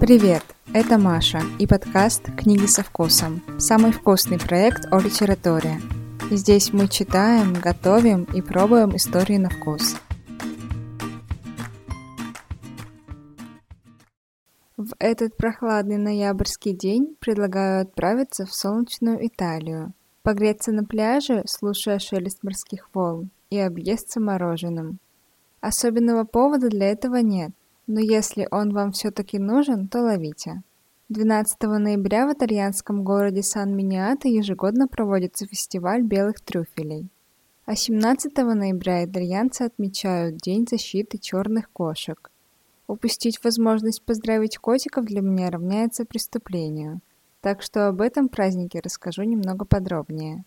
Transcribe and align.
Привет, 0.00 0.42
это 0.72 0.96
Маша 0.96 1.42
и 1.58 1.66
подкаст 1.66 2.22
«Книги 2.34 2.64
со 2.64 2.82
вкусом»– 2.82 3.42
самый 3.58 3.92
вкусный 3.92 4.38
проект 4.38 4.86
о 4.90 4.98
литературе. 4.98 5.78
Здесь 6.30 6.72
мы 6.72 6.88
читаем, 6.88 7.52
готовим 7.52 8.24
и 8.24 8.40
пробуем 8.40 8.96
истории 8.96 9.36
на 9.36 9.50
вкус. 9.50 9.96
В 14.78 14.94
этот 14.98 15.36
прохладный 15.36 15.98
ноябрьский 15.98 16.72
день 16.72 17.14
предлагаю 17.20 17.82
отправиться 17.82 18.46
в 18.46 18.54
солнечную 18.54 19.26
Италию, 19.26 19.92
погреться 20.22 20.72
на 20.72 20.82
пляже, 20.82 21.42
слушая 21.44 21.98
шелест 21.98 22.42
морских 22.42 22.88
волн, 22.94 23.28
и 23.50 23.58
объесться 23.58 24.18
мороженым. 24.18 24.98
Особенного 25.60 26.24
повода 26.24 26.70
для 26.70 26.86
этого 26.86 27.16
нет, 27.16 27.50
но 27.90 27.98
если 27.98 28.46
он 28.52 28.72
вам 28.72 28.92
все-таки 28.92 29.40
нужен, 29.40 29.88
то 29.88 30.00
ловите. 30.02 30.62
12 31.08 31.60
ноября 31.62 32.28
в 32.28 32.32
итальянском 32.32 33.02
городе 33.02 33.42
Сан-Миниато 33.42 34.28
ежегодно 34.28 34.86
проводится 34.86 35.44
фестиваль 35.44 36.02
белых 36.02 36.40
трюфелей. 36.40 37.08
А 37.66 37.74
17 37.74 38.36
ноября 38.36 39.04
итальянцы 39.04 39.62
отмечают 39.62 40.36
День 40.36 40.68
защиты 40.70 41.18
черных 41.18 41.68
кошек. 41.72 42.30
Упустить 42.86 43.42
возможность 43.42 44.04
поздравить 44.04 44.58
котиков 44.58 45.04
для 45.04 45.20
меня 45.20 45.50
равняется 45.50 46.04
преступлению, 46.04 47.00
так 47.40 47.60
что 47.60 47.88
об 47.88 48.02
этом 48.02 48.28
празднике 48.28 48.78
расскажу 48.78 49.24
немного 49.24 49.64
подробнее. 49.64 50.44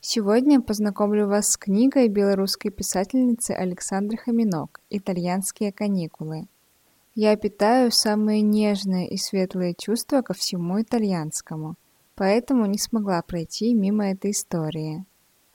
Сегодня 0.00 0.62
познакомлю 0.62 1.26
вас 1.26 1.50
с 1.50 1.58
книгой 1.58 2.08
белорусской 2.08 2.70
писательницы 2.70 3.50
Александры 3.50 4.16
Хаминок 4.16 4.80
«Итальянские 4.88 5.70
каникулы», 5.70 6.48
я 7.20 7.36
питаю 7.36 7.90
самые 7.90 8.42
нежные 8.42 9.08
и 9.08 9.16
светлые 9.16 9.74
чувства 9.76 10.22
ко 10.22 10.34
всему 10.34 10.80
итальянскому, 10.80 11.74
поэтому 12.14 12.64
не 12.66 12.78
смогла 12.78 13.20
пройти 13.22 13.74
мимо 13.74 14.12
этой 14.12 14.30
истории. 14.30 15.04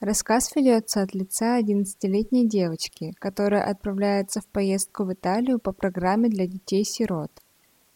Рассказ 0.01 0.53
ведется 0.57 1.01
от 1.01 1.13
лица 1.13 1.57
11-летней 1.57 2.49
девочки, 2.49 3.13
которая 3.17 3.63
отправляется 3.63 4.41
в 4.41 4.47
поездку 4.47 5.05
в 5.05 5.13
Италию 5.13 5.57
по 5.57 5.71
программе 5.71 6.27
для 6.27 6.47
детей-сирот. 6.47 7.31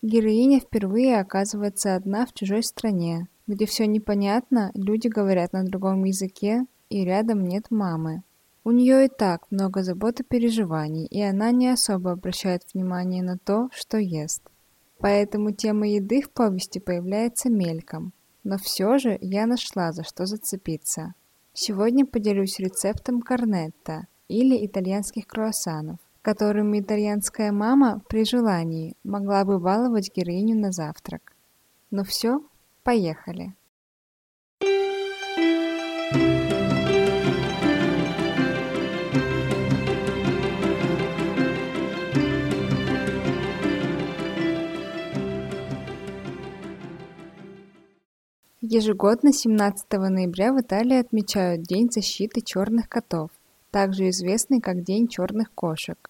Героиня 0.02 0.62
впервые 0.62 1.20
оказывается 1.20 1.98
одна 1.98 2.26
в 2.26 2.32
чужой 2.34 2.64
стране, 2.64 3.28
где 3.48 3.66
все 3.66 3.86
непонятно, 3.86 4.72
люди 4.76 5.10
говорят 5.10 5.52
на 5.52 5.66
другом 5.66 6.06
языке, 6.06 6.66
и 6.90 7.04
рядом 7.04 7.44
нет 7.44 7.66
мамы. 7.70 8.24
У 8.68 8.72
нее 8.72 9.06
и 9.06 9.08
так 9.08 9.50
много 9.50 9.82
забот 9.82 10.20
и 10.20 10.24
переживаний, 10.24 11.06
и 11.06 11.22
она 11.22 11.52
не 11.52 11.70
особо 11.70 12.12
обращает 12.12 12.64
внимание 12.74 13.24
на 13.24 13.38
то, 13.38 13.70
что 13.72 13.98
ест. 13.98 14.42
Поэтому 15.00 15.54
тема 15.54 15.88
еды 15.88 16.22
в 16.22 16.30
повести 16.32 16.80
появляется 16.80 17.50
мельком. 17.50 18.12
Но 18.44 18.58
все 18.58 18.98
же 18.98 19.18
я 19.22 19.46
нашла 19.46 19.94
за 19.94 20.04
что 20.04 20.26
зацепиться. 20.26 21.14
Сегодня 21.54 22.06
поделюсь 22.06 22.60
рецептом 22.60 23.22
корнетто 23.22 24.08
или 24.28 24.66
итальянских 24.66 25.28
круассанов, 25.28 26.00
которыми 26.22 26.82
итальянская 26.82 27.54
мама 27.54 28.02
при 28.10 28.26
желании 28.26 28.98
могла 29.06 29.46
бы 29.46 29.60
баловать 29.62 30.12
героиню 30.14 30.60
на 30.60 30.74
завтрак. 30.74 31.38
Ну 31.90 32.04
все, 32.04 32.42
поехали! 32.84 33.56
Ежегодно 48.70 49.32
17 49.32 49.90
ноября 49.94 50.52
в 50.52 50.60
Италии 50.60 51.00
отмечают 51.00 51.64
День 51.64 51.90
защиты 51.90 52.42
черных 52.42 52.90
котов, 52.90 53.30
также 53.72 54.10
известный 54.10 54.60
как 54.60 54.84
День 54.84 55.08
черных 55.08 55.54
кошек. 55.54 56.10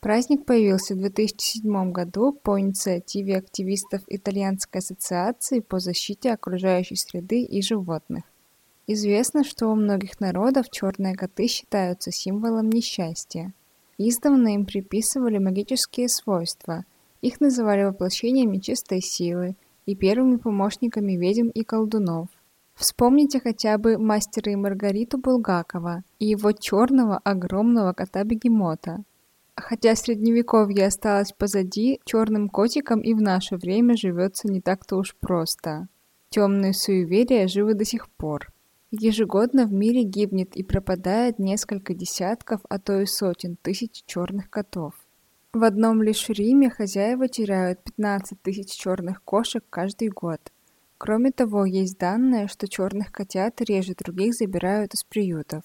Праздник 0.00 0.44
появился 0.46 0.94
в 0.94 0.98
2007 0.98 1.92
году 1.92 2.32
по 2.32 2.58
инициативе 2.58 3.36
активистов 3.36 4.02
Итальянской 4.08 4.80
ассоциации 4.80 5.60
по 5.60 5.78
защите 5.78 6.32
окружающей 6.32 6.96
среды 6.96 7.42
и 7.42 7.62
животных. 7.62 8.24
Известно, 8.88 9.44
что 9.44 9.68
у 9.68 9.76
многих 9.76 10.18
народов 10.18 10.68
черные 10.72 11.14
коты 11.14 11.46
считаются 11.46 12.10
символом 12.10 12.68
несчастья. 12.68 13.52
Издавна 13.96 14.54
им 14.54 14.66
приписывали 14.66 15.38
магические 15.38 16.08
свойства, 16.08 16.84
их 17.22 17.40
называли 17.40 17.84
воплощениями 17.84 18.58
чистой 18.58 19.00
силы– 19.00 19.54
и 19.86 19.94
первыми 19.94 20.36
помощниками 20.36 21.12
ведьм 21.12 21.48
и 21.48 21.64
колдунов. 21.64 22.28
Вспомните 22.74 23.40
хотя 23.40 23.78
бы 23.78 23.96
мастера 23.96 24.52
и 24.52 24.56
Маргариту 24.56 25.16
Булгакова 25.16 26.02
и 26.18 26.26
его 26.26 26.52
черного 26.52 27.16
огромного 27.18 27.94
кота-бегемота. 27.94 29.04
Хотя 29.54 29.96
средневековье 29.96 30.86
осталось 30.86 31.32
позади, 31.32 32.00
черным 32.04 32.50
котикам 32.50 33.00
и 33.00 33.14
в 33.14 33.22
наше 33.22 33.56
время 33.56 33.96
живется 33.96 34.48
не 34.48 34.60
так-то 34.60 34.96
уж 34.96 35.16
просто. 35.16 35.88
Темные 36.28 36.74
суеверия 36.74 37.48
живы 37.48 37.72
до 37.72 37.86
сих 37.86 38.10
пор. 38.10 38.52
Ежегодно 38.90 39.64
в 39.64 39.72
мире 39.72 40.02
гибнет 40.02 40.54
и 40.54 40.62
пропадает 40.62 41.38
несколько 41.38 41.94
десятков, 41.94 42.60
а 42.68 42.78
то 42.78 43.00
и 43.00 43.06
сотен 43.06 43.56
тысяч 43.56 44.02
черных 44.04 44.50
котов. 44.50 44.92
В 45.56 45.64
одном 45.64 46.02
лишь 46.02 46.28
Риме 46.28 46.68
хозяева 46.68 47.28
теряют 47.28 47.82
15 47.82 48.42
тысяч 48.42 48.72
черных 48.72 49.22
кошек 49.22 49.64
каждый 49.70 50.08
год. 50.08 50.52
Кроме 50.98 51.32
того, 51.32 51.64
есть 51.64 51.96
данные, 51.96 52.46
что 52.46 52.68
черных 52.68 53.10
котят 53.10 53.62
реже 53.62 53.94
других 53.94 54.34
забирают 54.34 54.92
из 54.92 55.02
приютов. 55.02 55.64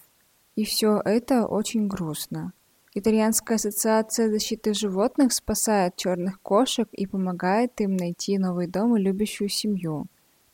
И 0.56 0.64
все 0.64 1.02
это 1.04 1.46
очень 1.46 1.90
грустно. 1.90 2.54
Итальянская 2.94 3.58
ассоциация 3.58 4.30
защиты 4.30 4.74
животных 4.74 5.34
спасает 5.34 5.98
черных 5.98 6.40
кошек 6.40 6.88
и 6.94 7.06
помогает 7.06 7.82
им 7.82 7.98
найти 7.98 8.38
новый 8.38 8.68
дом 8.68 8.96
и 8.96 9.02
любящую 9.02 9.50
семью. 9.50 10.06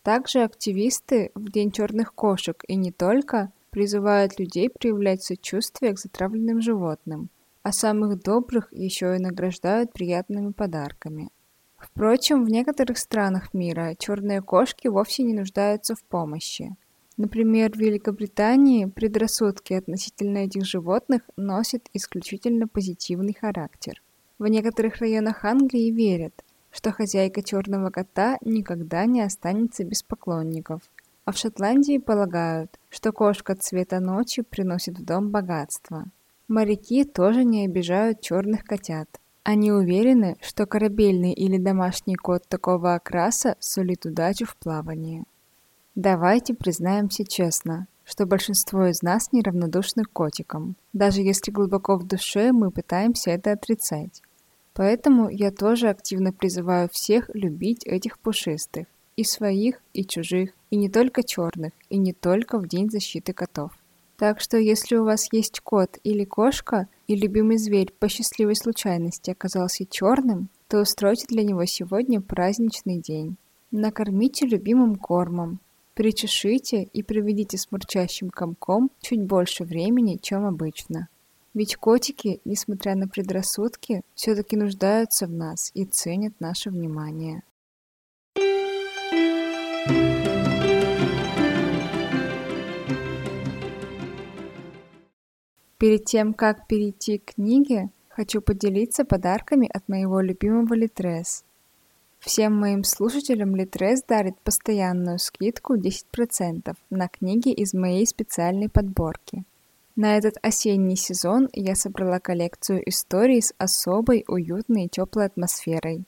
Также 0.02 0.42
активисты 0.42 1.30
в 1.36 1.52
День 1.52 1.72
черных 1.72 2.16
кошек 2.16 2.64
и 2.68 2.76
не 2.76 2.92
только 2.92 3.52
призывают 3.70 4.40
людей 4.40 4.72
проявлять 4.72 5.22
сочувствие 5.22 5.94
к 5.94 6.00
затравленным 6.00 6.60
животным– 6.60 7.30
а 7.68 7.74
самых 7.74 8.24
добрых 8.24 8.72
еще 8.72 9.18
и 9.18 9.20
награждают 9.20 9.92
приятными 9.92 10.54
подарками. 10.54 11.32
Впрочем, 11.78 12.46
в 12.46 12.50
некоторых 12.50 12.98
странах 12.98 13.54
мира 13.54 13.94
черные 14.00 14.42
кошки 14.42 14.88
вовсе 14.88 15.24
не 15.24 15.34
нуждаются 15.34 15.94
в 15.94 16.02
помощи. 16.06 16.78
Например, 17.18 17.70
в 17.70 17.76
Великобритании 17.76 18.86
предрассудки 18.86 19.74
относительно 19.74 20.38
этих 20.38 20.64
животных 20.64 21.24
носят 21.36 21.90
исключительно 21.92 22.70
позитивный 22.70 23.34
характер. 23.34 24.02
В 24.40 24.48
некоторых 24.48 24.96
районах 25.02 25.44
Англии 25.44 25.92
верят, 25.92 26.46
что 26.72 26.94
хозяйка 26.94 27.44
черного 27.44 27.90
кота 27.90 28.38
никогда 28.46 29.04
не 29.04 29.20
останется 29.20 29.84
без 29.84 30.04
поклонников, 30.04 30.80
а 31.26 31.34
в 31.34 31.38
Шотландии 31.38 31.98
полагают, 31.98 32.80
что 32.90 33.12
кошка 33.12 33.56
цвета 33.56 34.00
ночи 34.00 34.42
приносит 34.42 34.98
в 35.00 35.04
дом 35.04 35.32
богатство. 35.32 36.06
Моряки 36.48 37.04
тоже 37.04 37.44
не 37.44 37.66
обижают 37.66 38.22
черных 38.22 38.64
котят. 38.64 39.10
Они 39.44 39.72
уверены, 39.72 40.38
что 40.42 40.66
корабельный 40.66 41.34
или 41.34 41.58
домашний 41.58 42.16
кот 42.16 42.48
такого 42.48 42.96
окраса 42.96 43.56
сулит 43.60 44.06
удачу 44.06 44.46
в 44.46 44.56
плавании. 44.56 45.26
Давайте 45.96 46.54
признаемся 46.54 47.26
честно, 47.26 47.88
что 48.06 48.26
большинство 48.26 48.86
из 48.86 49.02
нас 49.02 49.34
неравнодушны 49.34 50.04
к 50.04 50.12
котикам, 50.14 50.78
даже 50.94 51.22
если 51.22 51.52
глубоко 51.52 51.98
в 51.98 52.08
душе 52.08 52.54
мы 52.54 52.72
пытаемся 52.72 53.32
это 53.32 53.52
отрицать. 53.52 54.22
Поэтому 54.74 55.28
я 55.30 55.52
тоже 55.52 55.90
активно 55.90 56.32
призываю 56.32 56.88
всех 56.90 57.30
любить 57.34 57.86
этих 57.86 58.20
пушистых, 58.20 58.88
и 59.18 59.24
своих, 59.26 59.82
и 59.94 60.06
чужих, 60.06 60.52
и 60.70 60.78
не 60.78 60.90
только 60.90 61.24
черных, 61.24 61.74
и 61.90 61.98
не 61.98 62.14
только 62.14 62.58
в 62.58 62.68
День 62.68 62.90
защиты 62.90 63.34
котов. 63.34 63.77
Так 64.18 64.42
что 64.42 64.58
если 64.58 64.96
у 64.96 65.04
вас 65.04 65.32
есть 65.32 65.60
кот 65.60 66.00
или 66.04 66.24
кошка, 66.24 66.88
и 67.06 67.16
любимый 67.16 67.58
зверь 67.58 67.94
по 68.00 68.10
счастливой 68.10 68.56
случайности 68.56 69.30
оказался 69.30 69.86
черным, 69.86 70.50
то 70.68 70.82
устройте 70.82 71.28
для 71.28 71.44
него 71.44 71.66
сегодня 71.66 72.20
праздничный 72.20 72.98
день. 73.00 73.38
Накормите 73.70 74.48
любимым 74.48 74.96
кормом, 74.96 75.60
причешите 75.94 76.84
и 76.84 77.04
проведите 77.04 77.58
с 77.58 77.72
мурчащим 77.72 78.32
комком 78.32 78.90
чуть 79.02 79.22
больше 79.22 79.64
времени, 79.66 80.20
чем 80.20 80.46
обычно. 80.46 81.10
Ведь 81.54 81.76
котики, 81.76 82.42
несмотря 82.44 82.96
на 82.96 83.08
предрассудки, 83.08 84.02
все-таки 84.16 84.58
нуждаются 84.58 85.28
в 85.28 85.32
нас 85.32 85.72
и 85.76 85.86
ценят 85.86 86.34
наше 86.40 86.72
внимание. 86.72 87.44
Перед 95.78 96.06
тем, 96.06 96.34
как 96.34 96.66
перейти 96.66 97.20
к 97.20 97.36
книге, 97.36 97.90
хочу 98.10 98.42
поделиться 98.42 99.06
подарками 99.06 99.70
от 99.72 99.88
моего 99.88 100.22
любимого 100.22 100.74
Литрес. 100.74 101.44
Всем 102.20 102.60
моим 102.60 102.84
слушателям 102.84 103.56
Литрес 103.56 104.02
дарит 104.02 104.40
постоянную 104.40 105.20
скидку 105.20 105.76
10% 105.76 106.76
на 106.90 107.08
книги 107.08 107.50
из 107.50 107.76
моей 107.76 108.08
специальной 108.08 108.70
подборки. 108.70 109.44
На 109.96 110.18
этот 110.18 110.38
осенний 110.42 110.96
сезон 110.96 111.48
я 111.54 111.76
собрала 111.76 112.20
коллекцию 112.20 112.88
историй 112.90 113.42
с 113.44 113.54
особой, 113.60 114.26
уютной 114.28 114.86
и 114.86 114.90
теплой 114.90 115.26
атмосферой. 115.26 116.06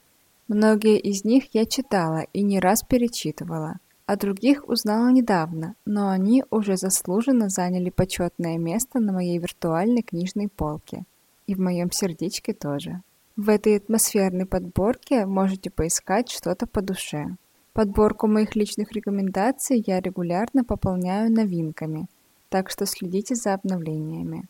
Многие 0.48 0.98
из 0.98 1.24
них 1.24 1.54
я 1.54 1.64
читала 1.64 2.26
и 2.32 2.42
не 2.42 2.58
раз 2.58 2.82
перечитывала– 2.82 3.78
о 4.10 4.16
других 4.16 4.68
узнала 4.68 5.08
недавно, 5.12 5.76
но 5.84 6.08
они 6.08 6.42
уже 6.50 6.76
заслуженно 6.76 7.48
заняли 7.48 7.90
почетное 7.90 8.58
место 8.58 8.98
на 8.98 9.12
моей 9.12 9.38
виртуальной 9.38 10.02
книжной 10.02 10.48
полке. 10.48 11.04
И 11.46 11.54
в 11.54 11.60
моем 11.60 11.92
сердечке 11.92 12.52
тоже. 12.52 13.02
В 13.36 13.48
этой 13.48 13.76
атмосферной 13.76 14.46
подборке 14.46 15.26
можете 15.26 15.70
поискать 15.70 16.28
что-то 16.28 16.66
по 16.66 16.82
душе. 16.82 17.36
Подборку 17.72 18.26
моих 18.26 18.56
личных 18.56 18.90
рекомендаций 18.90 19.84
я 19.86 20.00
регулярно 20.00 20.64
пополняю 20.64 21.30
новинками, 21.30 22.08
так 22.48 22.68
что 22.68 22.86
следите 22.86 23.36
за 23.36 23.54
обновлениями. 23.54 24.46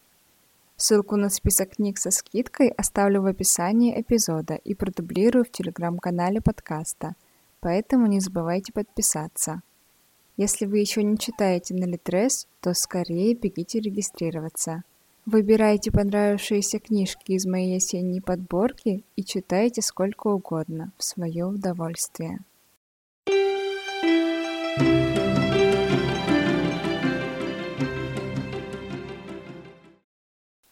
Ссылку 0.78 1.16
на 1.16 1.28
список 1.28 1.76
книг 1.76 1.98
со 1.98 2.10
скидкой 2.10 2.68
оставлю 2.68 3.20
в 3.20 3.26
описании 3.26 4.00
эпизода 4.00 4.54
и 4.54 4.74
продублирую 4.74 5.44
в 5.44 5.50
телеграм-канале 5.50 6.40
подкаста– 6.40 7.14
поэтому 7.60 8.06
не 8.06 8.20
забывайте 8.20 8.72
подписаться. 8.72 9.62
Если 10.36 10.66
вы 10.66 10.78
еще 10.78 11.02
не 11.02 11.18
читаете 11.18 11.74
на 11.74 11.84
Литрес, 11.84 12.46
то 12.60 12.72
скорее 12.74 13.34
бегите 13.34 13.80
регистрироваться. 13.80 14.82
Выбирайте 15.26 15.92
понравившиеся 15.92 16.78
книжки 16.78 17.32
из 17.32 17.44
моей 17.44 17.76
осенней 17.76 18.22
подборки 18.22 19.04
и 19.16 19.22
читайте 19.22 19.82
сколько 19.82 20.28
угодно, 20.28 20.92
в 20.96 21.04
свое 21.04 21.44
удовольствие. 21.44 22.38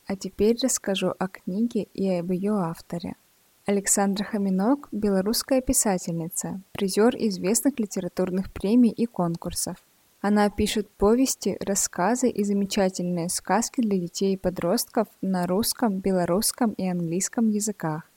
А 0.06 0.16
теперь 0.16 0.56
расскажу 0.62 1.12
о 1.18 1.28
книге 1.28 1.82
и 1.92 2.08
об 2.08 2.32
ее 2.32 2.54
авторе– 2.54 3.14
Александра 3.68 4.24
Хаминок– 4.24 4.88
белорусская 4.92 5.60
писательница, 5.60 6.62
призер 6.72 7.14
известных 7.14 7.78
литературных 7.78 8.50
премий 8.50 8.88
и 8.88 9.04
конкурсов. 9.04 9.76
Она 10.22 10.48
пишет 10.48 10.88
повести, 10.88 11.58
рассказы 11.60 12.30
и 12.30 12.44
замечательные 12.44 13.28
сказки 13.28 13.82
для 13.82 13.98
детей 13.98 14.32
и 14.32 14.36
подростков 14.38 15.08
на 15.20 15.46
русском, 15.46 15.98
белорусском 15.98 16.72
и 16.78 16.88
английском 16.88 17.50
языках. 17.50 18.10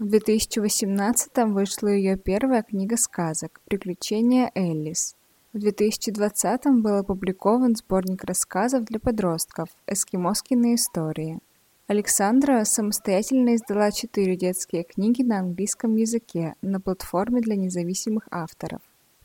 В 0.00 0.08
2018 0.08 1.30
вышла 1.46 1.86
ее 1.86 2.16
первая 2.16 2.64
книга 2.64 2.96
сказок 2.96 3.60
«Приключения 3.66 4.50
Эллис». 4.56 5.14
В 5.52 5.60
2020 5.60 6.82
был 6.82 6.96
опубликован 6.96 7.76
сборник 7.76 8.24
рассказов 8.24 8.84
для 8.86 8.98
подростков 8.98 9.68
«Эскимоскины 9.86 10.74
истории». 10.74 11.38
Александра 11.88 12.64
самостоятельно 12.64 13.56
издала 13.56 13.90
четыре 13.90 14.36
детские 14.36 14.84
книги 14.84 15.22
на 15.22 15.38
английском 15.38 15.96
языке 15.96 16.54
на 16.60 16.82
платформе 16.82 17.40
для 17.40 17.56
независимых 17.56 18.28
авторов. 18.30 18.82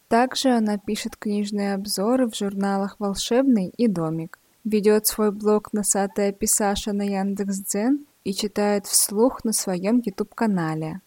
Также 0.07 0.48
она 0.51 0.77
пишет 0.77 1.18
книжные 1.18 1.74
обзоры 1.74 2.30
в 2.30 2.38
журналах 2.38 2.95
«Волшебный» 3.00 3.68
и 3.68 3.89
«Домик», 3.89 4.39
ведет 4.63 5.06
свой 5.07 5.33
блог 5.33 5.74
«Носатая 5.74 6.31
писаша» 6.31 6.94
на 6.94 7.01
Яндекс.Дзен 7.01 8.06
и 8.24 8.33
читает 8.33 8.86
вслух 8.86 9.44
на 9.44 9.51
своем 9.51 10.00
YouTube-канале. 10.00 11.01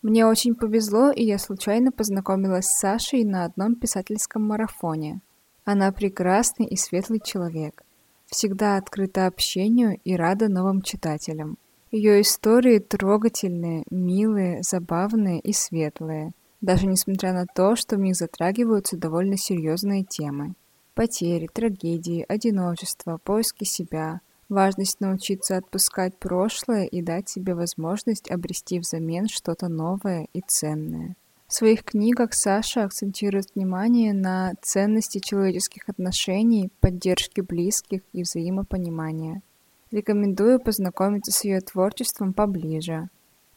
Мне 0.00 0.24
очень 0.24 0.54
повезло, 0.54 1.10
и 1.10 1.22
я 1.24 1.36
случайно 1.36 1.92
познакомилась 1.92 2.68
с 2.68 2.78
Сашей 2.78 3.24
на 3.24 3.44
одном 3.44 3.74
писательском 3.74 4.48
марафоне. 4.48 5.20
Она 5.66 5.92
прекрасный 5.92 6.64
и 6.64 6.76
светлый 6.78 7.20
человек– 7.22 7.82
всегда 8.32 8.76
открыта 8.76 9.26
общению 9.26 10.00
и 10.04 10.16
рада 10.16 10.48
новым 10.48 10.82
читателям. 10.82 11.58
Ее 11.90 12.22
истории 12.22 12.78
трогательные, 12.78 13.84
милые, 13.90 14.62
забавные 14.62 15.38
и 15.40 15.52
светлые, 15.52 16.32
даже 16.62 16.86
несмотря 16.86 17.34
на 17.34 17.46
то, 17.46 17.76
что 17.76 17.96
в 17.96 18.00
них 18.00 18.16
затрагиваются 18.16 18.96
довольно 18.96 19.36
серьезные 19.36 20.02
темы. 20.02 20.54
Потери, 20.94 21.48
трагедии, 21.52 22.24
одиночество, 22.26 23.18
поиски 23.22 23.64
себя, 23.64 24.20
важность 24.48 25.00
научиться 25.00 25.58
отпускать 25.58 26.18
прошлое 26.18 26.86
и 26.86 27.02
дать 27.02 27.28
себе 27.28 27.54
возможность 27.54 28.30
обрести 28.30 28.78
взамен 28.78 29.28
что-то 29.28 29.68
новое 29.68 30.26
и 30.32 30.40
ценное. 30.46 31.16
В 31.52 31.54
своих 31.54 31.84
книгах 31.84 32.32
Саша 32.32 32.84
акцентирует 32.84 33.54
внимание 33.54 34.14
на 34.14 34.54
ценности 34.62 35.18
человеческих 35.18 35.86
отношений, 35.86 36.70
поддержки 36.80 37.42
близких 37.42 38.00
и 38.14 38.22
взаимопонимания. 38.22 39.42
Рекомендую 39.90 40.60
познакомиться 40.60 41.30
с 41.30 41.44
ее 41.44 41.60
творчеством 41.60 42.32
поближе. 42.32 43.10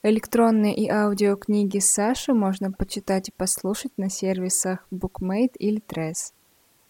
Электронные 0.04 0.76
и 0.76 0.90
аудиокниги 0.90 1.80
Саши 1.80 2.34
можно 2.34 2.70
почитать 2.70 3.30
и 3.30 3.32
послушать 3.32 3.94
на 3.96 4.10
сервисах 4.10 4.86
BookMate 4.92 5.56
или 5.58 5.82
Tress. 5.82 6.34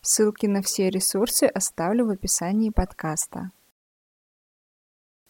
Ссылки 0.02 0.48
на 0.48 0.64
все 0.64 0.90
ресурсы 0.90 1.44
оставлю 1.44 2.08
в 2.08 2.10
описании 2.10 2.72
подкаста. 2.72 3.52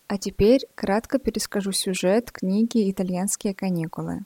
А 0.08 0.18
теперь 0.18 0.62
кратко 0.74 1.20
перескажу 1.20 1.74
сюжет 1.74 2.32
книги 2.32 2.90
«Итальянские 2.90 3.54
каникулы». 3.54 4.24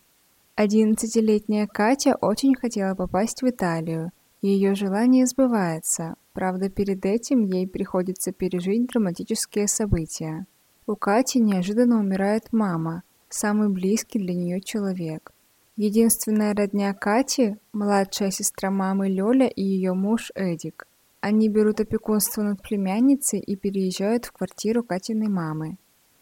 Одиннадцатилетняя 0.59 1.67
Катя 1.67 2.17
очень 2.19 2.53
хотела 2.53 2.93
попасть 2.93 3.41
в 3.41 3.47
Италию, 3.47 4.11
ее 4.41 4.75
желание 4.75 5.25
сбывается, 5.25 6.15
правда 6.33 6.69
перед 6.69 7.05
этим 7.05 7.45
ей 7.45 7.65
приходится 7.65 8.33
пережить 8.33 8.87
драматические 8.87 9.69
события. 9.69 10.47
У 10.85 10.97
Кати 10.97 11.39
неожиданно 11.39 11.97
умирает 11.97 12.51
мама, 12.51 13.03
самый 13.29 13.69
близкий 13.69 14.19
для 14.19 14.33
нее 14.33 14.59
человек. 14.59 15.31
Единственная 15.77 16.53
родня 16.53 16.93
Кати– 16.93 17.55
младшая 17.71 18.29
сестра 18.29 18.69
мамы 18.69 19.07
Лёля 19.07 19.47
и 19.47 19.63
ее 19.63 19.93
муж 19.93 20.29
Эдик. 20.35 20.87
Они 21.21 21.47
берут 21.47 21.79
опекунство 21.79 22.41
над 22.41 22.61
племянницей 22.61 23.39
и 23.39 23.55
переезжают 23.55 24.25
в 24.25 24.33
квартиру 24.33 24.83
Катиной 24.83 25.29
мамы. 25.29 25.77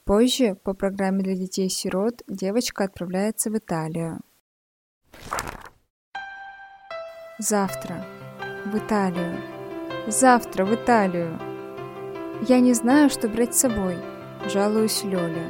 Позже, 0.07 0.55
по 0.63 0.73
программе 0.73 1.21
для 1.21 1.35
детей-сирот, 1.35 2.23
девочка 2.29 2.85
отправляется 2.85 3.49
в 3.49 3.57
Италию. 3.57 4.21
Завтра. 7.39 8.05
В 8.65 8.77
Италию. 8.77 9.35
Завтра 10.07 10.63
в 10.63 10.73
Италию. 10.73 11.37
Я 12.47 12.61
не 12.61 12.73
знаю, 12.73 13.09
что 13.09 13.27
брать 13.27 13.53
с 13.53 13.59
собой. 13.59 13.97
Жалуюсь 14.47 15.03
Лёле. 15.03 15.43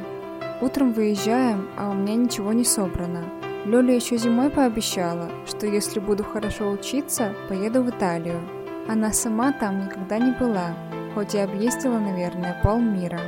Утром 0.60 0.92
выезжаем, 0.92 1.70
а 1.78 1.90
у 1.90 1.94
меня 1.94 2.16
ничего 2.16 2.52
не 2.52 2.64
собрано. 2.64 3.30
Лёля 3.64 3.94
еще 3.94 4.16
зимой 4.16 4.50
пообещала, 4.50 5.30
что 5.46 5.68
если 5.68 6.00
буду 6.00 6.24
хорошо 6.24 6.68
учиться, 6.68 7.32
поеду 7.48 7.84
в 7.84 7.90
Италию. 7.90 8.40
Она 8.88 9.12
сама 9.12 9.52
там 9.52 9.84
никогда 9.84 10.18
не 10.18 10.32
была, 10.32 10.74
хоть 11.14 11.36
и 11.36 11.38
объездила, 11.38 12.00
наверное, 12.00 12.60
полмира. 12.60 13.20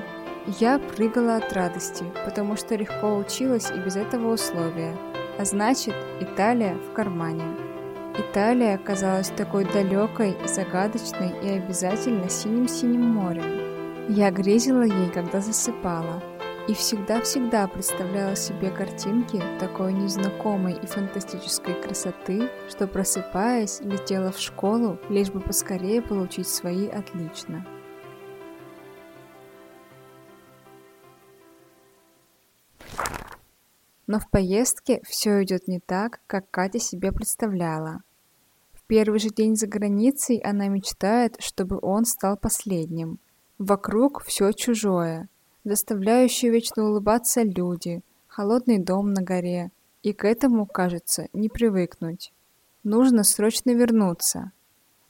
Я 0.58 0.80
прыгала 0.80 1.36
от 1.36 1.52
радости, 1.52 2.04
потому 2.24 2.56
что 2.56 2.74
легко 2.74 3.16
училась 3.16 3.70
и 3.70 3.78
без 3.78 3.94
этого 3.94 4.32
условия. 4.32 4.96
А 5.38 5.44
значит, 5.44 5.94
Италия 6.18 6.74
в 6.74 6.92
кармане. 6.92 7.44
Италия 8.18 8.74
оказалась 8.74 9.28
такой 9.28 9.64
далекой, 9.64 10.36
загадочной 10.48 11.32
и 11.44 11.48
обязательно 11.50 12.28
синим-синим 12.28 13.00
морем. 13.00 14.08
Я 14.08 14.32
грезила 14.32 14.82
ей, 14.82 15.10
когда 15.10 15.40
засыпала, 15.40 16.20
и 16.66 16.74
всегда-всегда 16.74 17.68
представляла 17.68 18.34
себе 18.34 18.70
картинки 18.70 19.40
такой 19.60 19.92
незнакомой 19.92 20.72
и 20.72 20.86
фантастической 20.86 21.74
красоты, 21.74 22.50
что 22.68 22.88
просыпаясь, 22.88 23.80
летела 23.82 24.32
в 24.32 24.38
школу, 24.40 24.98
лишь 25.10 25.30
бы 25.30 25.40
поскорее 25.40 26.02
получить 26.02 26.48
свои 26.48 26.88
отлично. 26.88 27.64
Но 34.10 34.18
в 34.18 34.28
поездке 34.28 35.00
все 35.04 35.44
идет 35.44 35.68
не 35.68 35.78
так, 35.78 36.20
как 36.26 36.50
Катя 36.50 36.80
себе 36.80 37.12
представляла. 37.12 38.02
В 38.72 38.82
первый 38.88 39.20
же 39.20 39.28
день 39.28 39.54
за 39.54 39.68
границей 39.68 40.38
она 40.38 40.66
мечтает, 40.66 41.36
чтобы 41.38 41.78
он 41.80 42.04
стал 42.04 42.36
последним. 42.36 43.20
Вокруг 43.58 44.24
все 44.24 44.50
чужое, 44.50 45.28
заставляющие 45.62 46.50
вечно 46.50 46.88
улыбаться 46.88 47.42
люди, 47.42 48.02
холодный 48.26 48.78
дом 48.82 49.12
на 49.12 49.22
горе, 49.22 49.70
и 50.02 50.12
к 50.12 50.24
этому, 50.24 50.66
кажется, 50.66 51.28
не 51.32 51.48
привыкнуть. 51.48 52.32
Нужно 52.82 53.22
срочно 53.22 53.70
вернуться. 53.70 54.50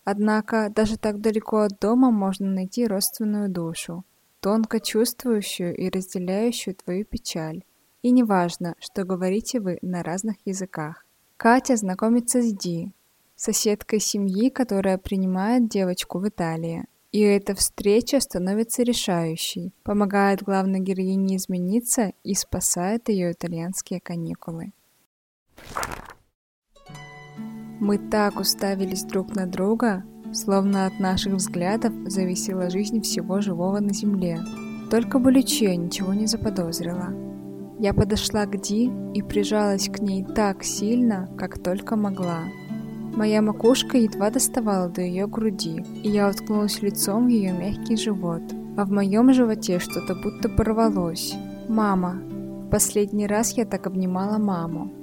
Однако 0.05 0.69
даже 0.69 0.99
так 0.99 1.23
далеко 1.23 1.61
от 1.61 1.79
дома 1.81 2.11
можно 2.11 2.51
найти 2.51 2.87
родственную 2.87 3.49
душу, 3.49 4.05
тонко 4.41 4.79
чувствующую 4.79 5.75
и 5.75 5.89
разделяющую 5.89 6.75
твою 6.75 7.07
печаль. 7.07 7.65
И 8.03 8.11
не 8.11 8.23
важно, 8.23 8.75
что 8.79 9.05
говорите 9.05 9.61
вы 9.61 9.79
на 9.83 10.03
разных 10.03 10.37
языках. 10.45 11.05
Катя 11.37 11.77
знакомится 11.77 12.41
с 12.43 12.53
Ди, 12.53 12.93
соседкой 13.37 14.01
семьи, 14.01 14.51
которая 14.51 14.99
принимает 14.99 15.69
девочку 15.69 16.19
в 16.19 16.29
Италии. 16.29 16.85
И 17.13 17.21
эта 17.21 17.55
встреча 17.55 18.21
становится 18.21 18.83
решающей, 18.83 19.73
помогает 19.83 20.43
главной 20.43 20.81
героине 20.81 21.37
измениться 21.37 22.13
и 22.23 22.35
спасает 22.35 23.09
ее 23.09 23.33
итальянские 23.33 24.01
каникулы. 24.01 24.73
Мы 27.81 27.99
так 27.99 28.39
уставились 28.39 29.03
друг 29.03 29.35
на 29.35 29.47
друга, 29.47 30.05
словно 30.33 30.87
от 30.87 31.01
наших 31.01 31.35
взглядов 31.35 31.93
зависела 32.07 32.71
жизнь 32.71 33.01
всего 33.01 33.41
живого 33.41 33.81
на 33.81 33.93
Земле. 33.93 34.39
Только 34.91 35.19
Лючия 35.19 35.75
ничего 35.77 36.15
не 36.15 36.27
заподозрила. 36.27 37.30
Я 37.81 37.95
подошла 37.95 38.45
к 38.45 38.61
Ди 38.61 38.91
и 39.15 39.23
прижалась 39.23 39.89
к 39.89 40.01
ней 40.01 40.23
так 40.23 40.63
сильно, 40.63 41.31
как 41.39 41.63
только 41.63 41.97
могла. 41.97 42.41
Моя 43.17 43.41
макушка 43.41 43.97
едва 43.97 44.29
доставала 44.29 44.91
до 44.91 45.01
ее 45.01 45.27
груди, 45.27 45.83
и 46.03 46.11
я 46.11 46.29
уткнулась 46.29 46.83
лицом 46.83 47.25
в 47.25 47.29
ее 47.29 47.53
мягкий 47.53 47.97
живот, 47.97 48.43
а 48.77 48.85
в 48.85 48.93
моем 48.93 49.33
животе 49.33 49.79
что-то 49.79 50.15
будто 50.15 50.51
порвалось. 50.51 51.35
«Мама!» 51.69 52.23
Последний 52.71 53.27
раз 53.27 53.57
я 53.57 53.65
так 53.65 53.87
обнимала 53.87 54.37
маму. 54.37 55.00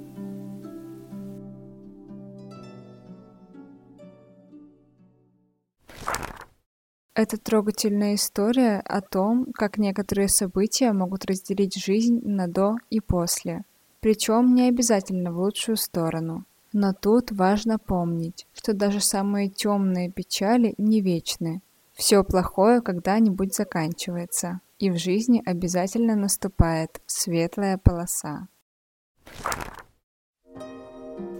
Это 7.18 7.36
трогательная 7.36 8.14
история 8.14 8.78
о 8.78 9.00
том, 9.00 9.46
как 9.52 9.76
некоторые 9.76 10.28
события 10.28 10.92
могут 10.92 11.24
разделить 11.24 11.74
жизнь 11.74 12.20
на 12.22 12.46
«до» 12.46 12.76
и 12.90 13.00
«после». 13.00 13.64
Причем 13.98 14.54
не 14.54 14.68
обязательно 14.68 15.32
в 15.32 15.40
лучшую 15.40 15.78
сторону. 15.78 16.44
Но 16.72 16.92
тут 16.92 17.32
важно 17.32 17.80
помнить, 17.80 18.46
что 18.54 18.72
даже 18.72 19.00
самые 19.00 19.48
темные 19.48 20.12
печали 20.12 20.76
не 20.78 21.00
вечны. 21.00 21.60
Все 21.92 22.22
плохое 22.22 22.80
когда-нибудь 22.80 23.52
заканчивается, 23.52 24.60
и 24.78 24.88
в 24.88 24.96
жизни 24.96 25.42
обязательно 25.44 26.14
наступает 26.14 27.00
светлая 27.06 27.78
полоса. 27.78 28.46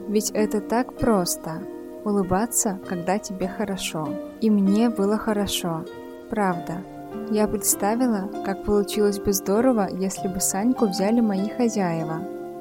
Ведь 0.09 0.33
это 0.33 0.61
так 0.61 0.99
просто 0.99 1.63
улыбаться, 2.05 2.81
когда 2.89 3.21
тебе 3.21 3.47
хорошо. 3.47 4.28
И 4.41 4.51
мне 4.51 4.89
было 4.89 5.19
хорошо. 5.19 5.85
Правда. 6.31 6.83
Я 7.31 7.49
представила, 7.49 8.29
как 8.45 8.65
получилось 8.65 9.19
бы 9.19 9.33
здорово, 9.33 9.89
если 9.91 10.29
бы 10.29 10.41
Саньку 10.41 10.87
взяли 10.87 11.21
мои 11.21 11.49
хозяева. 11.49 12.21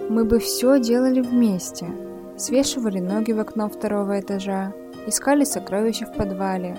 Мы 0.09 0.25
бы 0.25 0.39
все 0.39 0.79
делали 0.79 1.21
вместе. 1.21 1.87
Свешивали 2.37 2.99
ноги 2.99 3.31
в 3.31 3.39
окно 3.39 3.67
второго 3.69 4.19
этажа, 4.19 4.73
искали 5.05 5.43
сокровища 5.43 6.05
в 6.05 6.13
подвале, 6.13 6.77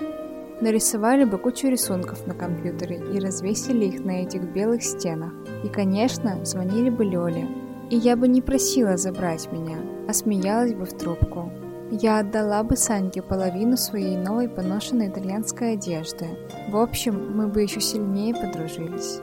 нарисовали 0.61 1.25
бы 1.25 1.37
кучу 1.37 1.67
рисунков 1.67 2.25
на 2.27 2.33
компьютере 2.33 3.01
и 3.13 3.19
развесили 3.19 3.85
их 3.85 4.03
на 4.03 4.23
этих 4.23 4.43
белых 4.43 4.83
стенах. 4.83 5.33
И, 5.63 5.67
конечно, 5.67 6.43
звонили 6.43 6.89
бы 6.89 7.05
Лёле. 7.05 7.47
И 7.89 7.95
я 7.95 8.15
бы 8.15 8.27
не 8.27 8.41
просила 8.41 8.97
забрать 8.97 9.51
меня, 9.51 9.77
а 10.07 10.13
смеялась 10.13 10.73
бы 10.73 10.85
в 10.85 10.93
трубку. 10.93 11.51
Я 11.91 12.19
отдала 12.19 12.63
бы 12.63 12.75
Саньке 12.75 13.23
половину 13.23 13.75
своей 13.75 14.15
новой 14.15 14.47
поношенной 14.47 15.07
итальянской 15.09 15.73
одежды. 15.73 16.27
В 16.69 16.77
общем, 16.77 17.35
мы 17.35 17.47
бы 17.47 17.63
еще 17.63 17.81
сильнее 17.81 18.35
подружились. 18.35 19.21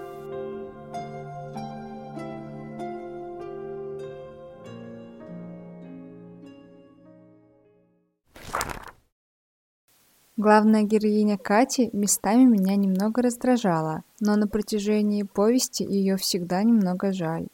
Главная 10.37 10.83
героиня 10.83 11.39
Кати 11.39 11.89
местами 11.93 12.45
меня 12.45 12.75
немного 12.75 13.23
раздражала, 13.23 14.03
но 14.21 14.35
на 14.35 14.49
протяжении 14.49 15.23
повести 15.23 15.85
ее 15.85 16.17
всегда 16.17 16.65
немного 16.65 17.13
жаль. 17.13 17.47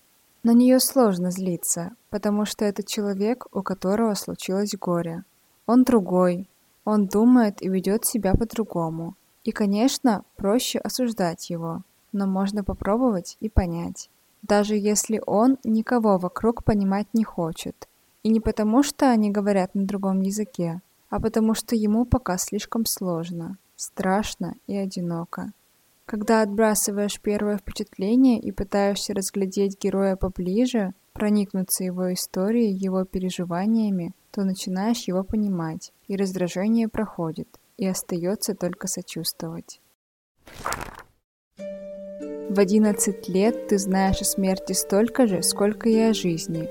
На 0.44 0.52
нее 0.52 0.80
сложно 0.80 1.30
злиться, 1.30 1.92
потому 2.10 2.44
что 2.46 2.64
это 2.64 2.82
человек, 2.82 3.46
у 3.52 3.62
которого 3.62 4.14
случилось 4.14 4.74
горе. 4.74 5.24
Он 5.66 5.84
другой, 5.84 6.48
он 6.84 7.06
думает 7.06 7.62
и 7.62 7.68
ведет 7.68 8.04
себя 8.04 8.34
по-другому. 8.34 9.14
И, 9.44 9.52
конечно, 9.52 10.24
проще 10.36 10.80
осуждать 10.80 11.48
его, 11.48 11.82
но 12.10 12.26
можно 12.26 12.64
попробовать 12.64 13.36
и 13.38 13.48
понять. 13.48 14.10
Даже 14.42 14.74
если 14.74 15.22
он 15.24 15.58
никого 15.62 16.18
вокруг 16.18 16.64
понимать 16.64 17.06
не 17.12 17.22
хочет. 17.22 17.88
И 18.24 18.28
не 18.28 18.40
потому, 18.40 18.82
что 18.82 19.10
они 19.10 19.30
говорят 19.30 19.76
на 19.76 19.84
другом 19.84 20.20
языке, 20.22 20.80
а 21.08 21.20
потому 21.20 21.54
что 21.54 21.76
ему 21.76 22.04
пока 22.04 22.36
слишком 22.36 22.84
сложно, 22.84 23.58
страшно 23.76 24.54
и 24.66 24.76
одиноко. 24.76 25.52
Когда 26.04 26.42
отбрасываешь 26.42 27.20
первое 27.20 27.58
впечатление 27.58 28.40
и 28.40 28.50
пытаешься 28.50 29.14
разглядеть 29.14 29.80
героя 29.80 30.16
поближе, 30.16 30.94
проникнуться 31.12 31.84
его 31.84 32.12
историей, 32.12 32.72
его 32.72 33.04
переживаниями, 33.04 34.12
то 34.30 34.44
начинаешь 34.44 35.06
его 35.06 35.24
понимать, 35.24 35.92
и 36.08 36.16
раздражение 36.16 36.88
проходит, 36.88 37.48
и 37.76 37.86
остается 37.86 38.54
только 38.54 38.88
сочувствовать. 38.88 39.80
В 41.58 42.58
11 42.58 43.28
лет 43.28 43.68
ты 43.68 43.78
знаешь 43.78 44.20
о 44.20 44.24
смерти 44.24 44.72
столько 44.72 45.26
же, 45.26 45.42
сколько 45.42 45.88
и 45.88 45.98
о 45.98 46.12
жизни, 46.12 46.68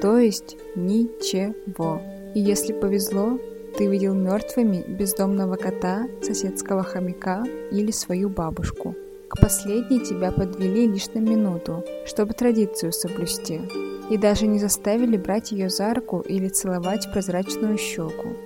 то 0.00 0.18
есть 0.18 0.56
ничего. 0.74 2.02
И 2.34 2.40
если 2.40 2.72
повезло, 2.72 3.38
ты 3.76 3.86
видел 3.86 4.14
мертвыми 4.14 4.84
бездомного 4.86 5.56
кота, 5.56 6.06
соседского 6.22 6.82
хомяка 6.82 7.44
или 7.70 7.90
свою 7.90 8.28
бабушку. 8.28 8.94
К 9.28 9.40
последней 9.40 10.00
тебя 10.00 10.30
подвели 10.30 10.86
лишь 10.86 11.08
на 11.14 11.20
минуту, 11.20 11.82
чтобы 12.04 12.34
традицию 12.34 12.92
соблюсти, 12.92 13.62
и 14.10 14.18
даже 14.18 14.46
не 14.46 14.58
заставили 14.58 15.16
брать 15.16 15.52
ее 15.52 15.70
за 15.70 15.94
руку 15.94 16.20
или 16.20 16.48
целовать 16.48 17.10
прозрачную 17.12 17.78
щеку. 17.78 18.36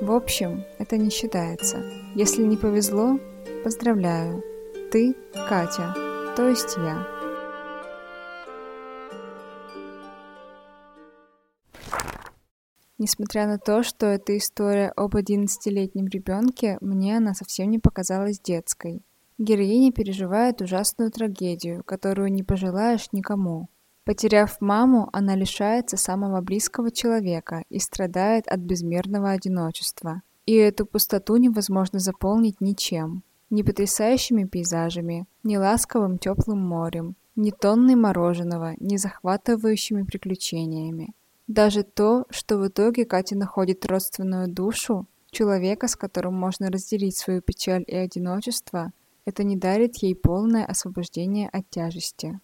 В 0.00 0.10
общем, 0.10 0.64
это 0.78 0.96
не 0.96 1.10
считается. 1.10 1.84
Если 2.14 2.42
не 2.42 2.56
повезло, 2.56 3.18
поздравляю. 3.62 4.42
Ты 4.90 5.14
Катя, 5.48 5.94
то 6.34 6.48
есть 6.48 6.76
я. 6.78 7.11
Несмотря 13.02 13.48
на 13.48 13.58
то, 13.58 13.82
что 13.82 14.06
это 14.06 14.38
история 14.38 14.92
об 14.94 15.16
11-летнем 15.16 16.06
ребенке, 16.06 16.78
мне 16.80 17.16
она 17.16 17.34
совсем 17.34 17.68
не 17.68 17.80
показалась 17.80 18.38
детской. 18.38 19.02
Героиня 19.38 19.90
переживает 19.90 20.62
ужасную 20.62 21.10
трагедию, 21.10 21.82
которую 21.82 22.30
не 22.30 22.44
пожелаешь 22.44 23.08
никому. 23.10 23.68
Потеряв 24.04 24.60
маму, 24.60 25.08
она 25.12 25.34
лишается 25.34 25.96
самого 25.96 26.42
близкого 26.42 26.92
человека 26.92 27.64
и 27.70 27.80
страдает 27.80 28.46
от 28.46 28.60
безмерного 28.60 29.30
одиночества. 29.30 30.22
И 30.46 30.54
эту 30.54 30.86
пустоту 30.86 31.38
невозможно 31.38 31.98
заполнить 31.98 32.60
ничем. 32.60 33.24
Ни 33.50 33.62
потрясающими 33.62 34.44
пейзажами, 34.44 35.26
ни 35.42 35.56
ласковым 35.56 36.18
теплым 36.18 36.60
морем, 36.60 37.16
ни 37.34 37.50
тонной 37.50 37.96
мороженого, 37.96 38.74
ни 38.78 38.96
захватывающими 38.96 40.04
приключениями. 40.04 41.14
Даже 41.46 41.82
то, 41.82 42.24
что 42.30 42.58
в 42.58 42.68
итоге 42.68 43.04
Катя 43.04 43.36
находит 43.36 43.84
родственную 43.86 44.48
душу, 44.48 45.06
человека, 45.30 45.88
с 45.88 45.96
которым 45.96 46.34
можно 46.34 46.70
разделить 46.70 47.16
свою 47.16 47.42
печаль 47.42 47.84
и 47.86 47.96
одиночество, 47.96 48.92
это 49.24 49.44
не 49.44 49.56
дарит 49.56 49.96
ей 49.98 50.14
полное 50.14 50.64
освобождение 50.64 51.48
от 51.48 51.68
тяжести. 51.70 52.40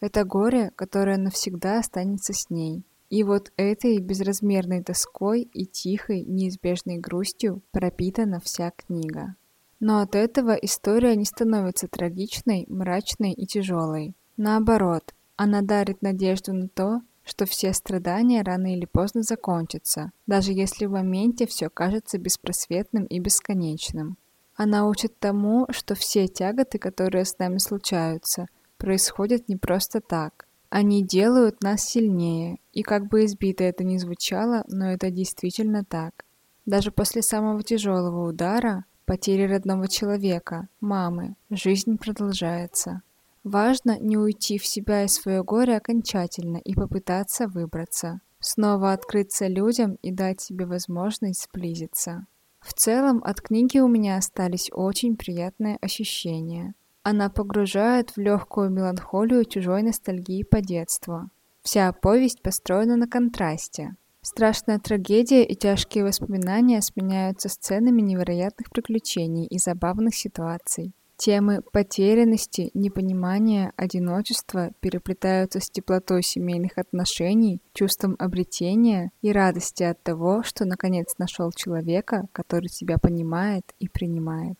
Это 0.00 0.24
горе, 0.24 0.72
которое 0.76 1.18
навсегда 1.18 1.78
останется 1.78 2.32
с 2.32 2.50
ней. 2.50 2.84
И 3.10 3.24
вот 3.24 3.52
этой 3.56 3.98
безразмерной 3.98 4.82
тоской 4.82 5.42
и 5.42 5.66
тихой, 5.66 6.22
неизбежной 6.22 6.98
грустью 6.98 7.62
пропитана 7.72 8.40
вся 8.40 8.70
книга. 8.70 9.34
Но 9.80 10.00
от 10.00 10.14
этого 10.14 10.52
история 10.52 11.16
не 11.16 11.24
становится 11.24 11.88
трагичной, 11.88 12.66
мрачной 12.68 13.32
и 13.32 13.46
тяжелой. 13.46 14.14
Наоборот, 14.36 15.12
она 15.36 15.62
дарит 15.62 16.02
надежду 16.02 16.52
на 16.52 16.68
то, 16.68 17.00
что 17.30 17.46
все 17.46 17.72
страдания 17.72 18.42
рано 18.42 18.74
или 18.74 18.86
поздно 18.86 19.22
закончатся, 19.22 20.10
даже 20.26 20.50
если 20.52 20.86
в 20.86 20.90
моменте 20.90 21.46
все 21.46 21.70
кажется 21.70 22.18
беспросветным 22.18 23.04
и 23.04 23.20
бесконечным. 23.20 24.16
Она 24.56 24.88
учит 24.88 25.16
тому, 25.20 25.66
что 25.70 25.94
все 25.94 26.26
тяготы, 26.26 26.78
которые 26.78 27.24
с 27.24 27.38
нами 27.38 27.58
случаются, 27.58 28.48
происходят 28.78 29.48
не 29.48 29.56
просто 29.56 30.00
так. 30.00 30.48
Они 30.70 31.04
делают 31.04 31.62
нас 31.62 31.82
сильнее, 31.82 32.58
и 32.72 32.82
как 32.82 33.06
бы 33.06 33.24
избито 33.24 33.62
это 33.62 33.84
ни 33.84 33.96
звучало, 33.96 34.64
но 34.66 34.90
это 34.90 35.10
действительно 35.10 35.84
так. 35.84 36.24
Даже 36.66 36.90
после 36.90 37.22
самого 37.22 37.62
тяжелого 37.62 38.28
удара, 38.28 38.86
потери 39.04 39.44
родного 39.44 39.86
человека, 39.86 40.68
мамы, 40.80 41.36
жизнь 41.48 41.96
продолжается. 41.96 43.02
Важно 43.44 43.98
не 43.98 44.18
уйти 44.18 44.58
в 44.58 44.66
себя 44.66 45.04
и 45.04 45.08
свое 45.08 45.42
горе 45.42 45.76
окончательно 45.76 46.58
и 46.58 46.74
попытаться 46.74 47.48
выбраться. 47.48 48.20
снова 48.42 48.92
открыться 48.92 49.48
людям 49.48 49.96
и 50.00 50.10
дать 50.10 50.40
себе 50.40 50.64
возможность 50.64 51.44
сблизиться. 51.44 52.26
В 52.60 52.72
целом, 52.72 53.22
от 53.24 53.40
книги 53.40 53.78
у 53.78 53.88
меня 53.88 54.16
остались 54.16 54.70
очень 54.72 55.16
приятные 55.16 55.76
ощущения. 55.80 56.74
Она 57.02 57.30
погружает 57.30 58.10
в 58.10 58.18
легкую 58.18 58.70
меланхолию 58.70 59.44
чужой 59.44 59.82
ностальгии 59.82 60.42
по 60.42 60.60
детству. 60.60 61.30
Вся 61.62 61.92
повесть 61.92 62.42
построена 62.42 62.96
на 62.96 63.06
контрасте. 63.06 63.96
Страшная 64.22 64.78
трагедия 64.78 65.44
и 65.44 65.54
тяжкие 65.54 66.04
воспоминания 66.04 66.82
сменяются 66.82 67.48
сценами 67.48 68.02
невероятных 68.02 68.70
приключений 68.70 69.46
и 69.46 69.58
забавных 69.58 70.14
ситуаций. 70.14 70.94
Темы 71.20 71.60
потерянности, 71.60 72.70
непонимания, 72.72 73.74
одиночества 73.76 74.70
переплетаются 74.80 75.60
с 75.60 75.68
теплотой 75.68 76.22
семейных 76.22 76.78
отношений, 76.78 77.60
чувством 77.74 78.16
обретения 78.18 79.12
и 79.20 79.30
радости 79.30 79.82
от 79.82 80.02
того, 80.02 80.42
что 80.42 80.64
наконец 80.64 81.18
нашел 81.18 81.52
человека, 81.52 82.26
который 82.32 82.68
тебя 82.68 82.96
понимает 82.96 83.74
и 83.80 83.86
принимает. 83.86 84.56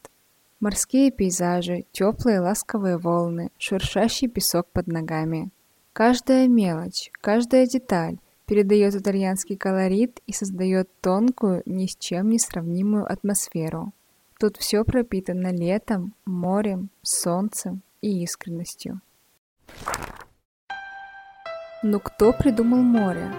Морские 0.60 1.10
пейзажи, 1.10 1.86
теплые 1.92 2.40
ласковые 2.40 2.98
волны, 2.98 3.50
шуршащий 3.56 4.28
песок 4.28 4.66
под 4.70 4.86
ногами. 4.86 5.48
Каждая 5.94 6.46
мелочь, 6.46 7.10
каждая 7.22 7.66
деталь 7.66 8.18
передает 8.44 8.94
итальянский 8.94 9.56
колорит 9.56 10.20
и 10.26 10.34
создает 10.34 10.90
тонкую, 11.00 11.62
ни 11.64 11.86
с 11.86 11.96
чем 11.96 12.28
не 12.28 12.38
сравнимую 12.38 13.10
атмосферу. 13.10 13.94
Тут 14.40 14.56
все 14.56 14.84
пропитано 14.84 15.52
летом, 15.52 16.14
морем, 16.24 16.88
солнцем 17.02 17.82
и 18.00 18.22
искренностью. 18.22 19.02
Но 21.82 22.00
кто 22.00 22.32
придумал 22.32 22.80
море? 22.80 23.30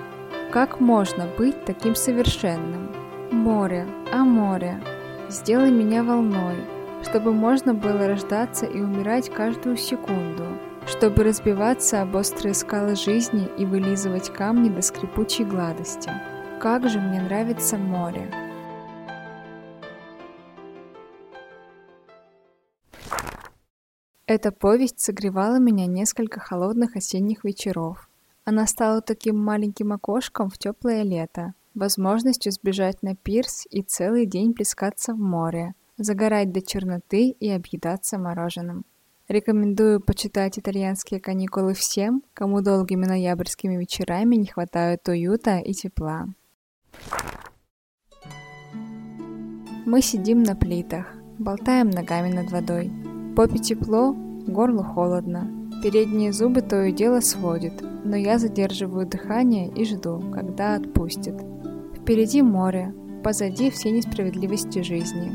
Как 0.51 0.79
можно 0.79 1.27
быть 1.39 1.65
таким 1.65 1.95
совершенным? 1.95 2.91
Море, 3.31 3.87
а 4.13 4.23
море, 4.23 4.79
сделай 5.27 5.71
меня 5.71 6.03
волной, 6.03 6.57
чтобы 7.01 7.33
можно 7.33 7.73
было 7.73 8.07
рождаться 8.07 8.67
и 8.67 8.79
умирать 8.79 9.31
каждую 9.31 9.77
секунду, 9.77 10.45
чтобы 10.85 11.23
разбиваться 11.23 12.03
об 12.03 12.13
острые 12.13 12.53
скалы 12.53 12.95
жизни 12.95 13.49
и 13.57 13.65
вылизывать 13.65 14.31
камни 14.31 14.69
до 14.69 14.83
скрипучей 14.83 15.45
гладости. 15.45 16.11
Как 16.59 16.87
же 16.87 16.99
мне 16.99 17.19
нравится 17.23 17.75
море! 17.75 18.50
Эта 24.33 24.53
повесть 24.53 25.01
согревала 25.01 25.59
меня 25.59 25.87
несколько 25.87 26.39
холодных 26.39 26.95
осенних 26.95 27.43
вечеров. 27.43 28.09
Она 28.45 28.65
стала 28.65 29.01
таким 29.01 29.37
маленьким 29.37 29.91
окошком 29.91 30.49
в 30.49 30.57
теплое 30.57 31.03
лето, 31.03 31.53
возможностью 31.73 32.53
сбежать 32.53 33.03
на 33.03 33.13
пирс 33.13 33.67
и 33.69 33.81
целый 33.81 34.25
день 34.25 34.53
плескаться 34.53 35.13
в 35.13 35.17
море, 35.17 35.73
загорать 35.97 36.53
до 36.53 36.61
черноты 36.61 37.27
и 37.27 37.49
объедаться 37.49 38.17
мороженым. 38.17 38.85
Рекомендую 39.27 39.99
почитать 39.99 40.57
итальянские 40.57 41.19
каникулы 41.19 41.73
всем, 41.73 42.23
кому 42.33 42.61
долгими 42.61 43.05
ноябрьскими 43.05 43.75
вечерами 43.75 44.37
не 44.37 44.47
хватает 44.47 45.05
уюта 45.09 45.57
и 45.57 45.73
тепла. 45.73 46.27
Мы 49.85 50.01
сидим 50.01 50.41
на 50.43 50.55
плитах, 50.55 51.07
болтаем 51.37 51.89
ногами 51.89 52.31
над 52.31 52.49
водой. 52.49 52.89
Попе 53.41 53.57
тепло, 53.57 54.15
горлу 54.45 54.83
холодно. 54.83 55.49
Передние 55.81 56.31
зубы 56.31 56.61
то 56.61 56.83
и 56.83 56.91
дело 56.91 57.21
сводит, 57.21 57.73
но 58.03 58.15
я 58.15 58.37
задерживаю 58.37 59.07
дыхание 59.07 59.67
и 59.67 59.83
жду, 59.83 60.21
когда 60.31 60.75
отпустит. 60.75 61.41
Впереди 61.97 62.43
море, 62.43 62.93
позади 63.23 63.71
все 63.71 63.89
несправедливости 63.89 64.83
жизни. 64.83 65.31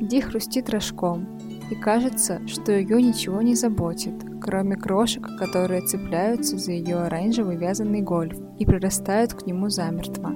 Ди 0.00 0.22
хрустит 0.22 0.70
рожком, 0.70 1.28
и 1.70 1.74
кажется, 1.74 2.40
что 2.46 2.72
ее 2.72 3.02
ничего 3.02 3.42
не 3.42 3.54
заботит, 3.54 4.14
кроме 4.40 4.76
крошек, 4.76 5.28
которые 5.38 5.82
цепляются 5.82 6.56
за 6.56 6.72
ее 6.72 6.96
оранжевый 6.96 7.58
вязаный 7.58 8.00
гольф 8.00 8.38
и 8.58 8.64
прирастают 8.64 9.34
к 9.34 9.44
нему 9.44 9.68
замертво. 9.68 10.30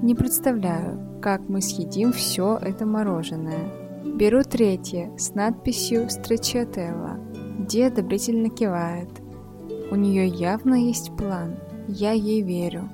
Не 0.00 0.14
представляю, 0.14 1.20
как 1.20 1.50
мы 1.50 1.60
съедим 1.60 2.12
все 2.12 2.56
это 2.56 2.86
мороженое. 2.86 3.85
Беру 4.16 4.42
третье 4.44 5.14
с 5.18 5.34
надписью 5.34 6.08
«Строчиателла». 6.08 7.18
Ди 7.68 7.82
одобрительно 7.82 8.48
кивает. 8.48 9.10
У 9.90 9.94
нее 9.94 10.26
явно 10.26 10.72
есть 10.72 11.14
план. 11.18 11.58
Я 11.86 12.12
ей 12.12 12.40
верю. 12.40 12.88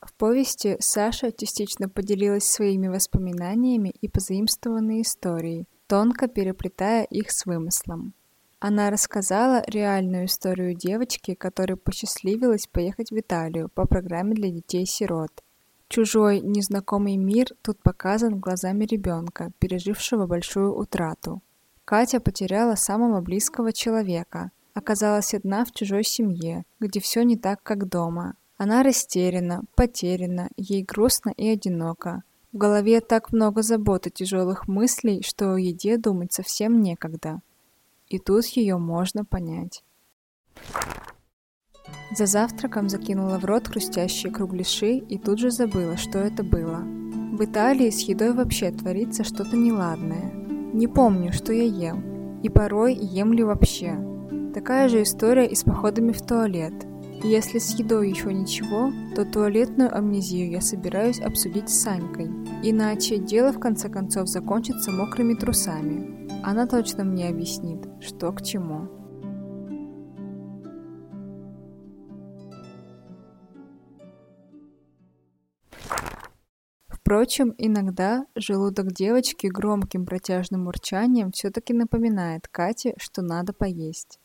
В 0.00 0.12
повести 0.18 0.78
Саша 0.80 1.30
частично 1.30 1.88
поделилась 1.88 2.46
своими 2.46 2.88
воспоминаниями 2.88 3.90
и 4.00 4.08
позаимствованной 4.08 5.02
историей, 5.02 5.68
тонко 5.86 6.26
переплетая 6.26 7.04
их 7.04 7.30
с 7.30 7.46
вымыслом. 7.46 8.12
Она 8.58 8.88
рассказала 8.88 9.62
реальную 9.66 10.26
историю 10.26 10.74
девочки, 10.74 11.34
которой 11.34 11.76
посчастливилось 11.76 12.66
поехать 12.66 13.10
в 13.10 13.18
Италию 13.18 13.68
по 13.74 13.86
программе 13.86 14.34
для 14.34 14.50
детей-сирот. 14.50 15.30
Чужой, 15.88 16.40
незнакомый 16.40 17.16
мир 17.16 17.48
тут 17.60 17.82
показан 17.82 18.40
глазами 18.40 18.86
ребенка, 18.86 19.52
пережившего 19.58 20.26
большую 20.26 20.74
утрату. 20.74 21.42
Катя 21.84 22.18
потеряла 22.18 22.76
самого 22.76 23.20
близкого 23.20 23.74
человека, 23.74 24.50
оказалась 24.72 25.34
одна 25.34 25.64
в 25.66 25.72
чужой 25.72 26.02
семье, 26.02 26.64
где 26.80 26.98
все 26.98 27.22
не 27.24 27.36
так, 27.36 27.62
как 27.62 27.88
дома. 27.88 28.36
Она 28.56 28.82
растеряна, 28.82 29.64
потеряна, 29.74 30.48
ей 30.56 30.82
грустно 30.82 31.30
и 31.36 31.46
одиноко. 31.46 32.22
В 32.52 32.56
голове 32.56 33.02
так 33.02 33.32
много 33.32 33.60
забот 33.60 34.06
и 34.06 34.10
тяжелых 34.10 34.66
мыслей, 34.66 35.22
что 35.22 35.52
о 35.52 35.60
еде 35.60 35.98
думать 35.98 36.32
совсем 36.32 36.80
некогда 36.80 37.42
и 38.08 38.18
тут 38.18 38.44
ее 38.46 38.78
можно 38.78 39.24
понять. 39.24 39.82
За 42.16 42.26
завтраком 42.26 42.88
закинула 42.88 43.38
в 43.38 43.44
рот 43.44 43.68
хрустящие 43.68 44.32
кругляши 44.32 44.98
и 44.98 45.18
тут 45.18 45.38
же 45.38 45.50
забыла, 45.50 45.96
что 45.96 46.18
это 46.18 46.42
было. 46.42 46.78
В 47.36 47.44
Италии 47.44 47.90
с 47.90 48.00
едой 48.00 48.32
вообще 48.32 48.70
творится 48.70 49.24
что-то 49.24 49.56
неладное. 49.56 50.32
Не 50.72 50.86
помню, 50.86 51.32
что 51.32 51.52
я 51.52 51.64
ем. 51.64 52.40
И 52.42 52.48
порой 52.48 52.94
ем 52.94 53.32
ли 53.32 53.42
вообще. 53.42 53.98
Такая 54.54 54.88
же 54.88 55.02
история 55.02 55.46
и 55.46 55.54
с 55.54 55.64
походами 55.64 56.12
в 56.12 56.22
туалет. 56.22 56.72
И 57.22 57.28
если 57.28 57.58
с 57.58 57.78
едой 57.78 58.08
еще 58.08 58.32
ничего, 58.32 58.92
то 59.14 59.24
туалетную 59.24 59.94
амнезию 59.94 60.50
я 60.50 60.60
собираюсь 60.60 61.20
обсудить 61.20 61.68
с 61.68 61.82
Санькой. 61.82 62.30
Иначе 62.62 63.18
дело 63.18 63.52
в 63.52 63.58
конце 63.58 63.88
концов 63.88 64.28
закончится 64.28 64.90
мокрыми 64.90 65.34
трусами. 65.34 66.15
Она 66.42 66.66
точно 66.66 67.04
мне 67.04 67.28
объяснит, 67.28 67.86
что 68.00 68.32
к 68.32 68.42
чему. 68.42 68.88
Впрочем, 76.88 77.54
иногда 77.58 78.26
желудок 78.34 78.92
девочки 78.92 79.46
громким 79.46 80.06
протяжным 80.06 80.66
урчанием 80.66 81.30
все-таки 81.30 81.72
напоминает 81.72 82.48
Кате, 82.48 82.94
что 82.98 83.22
надо 83.22 83.52
поесть. 83.52 84.18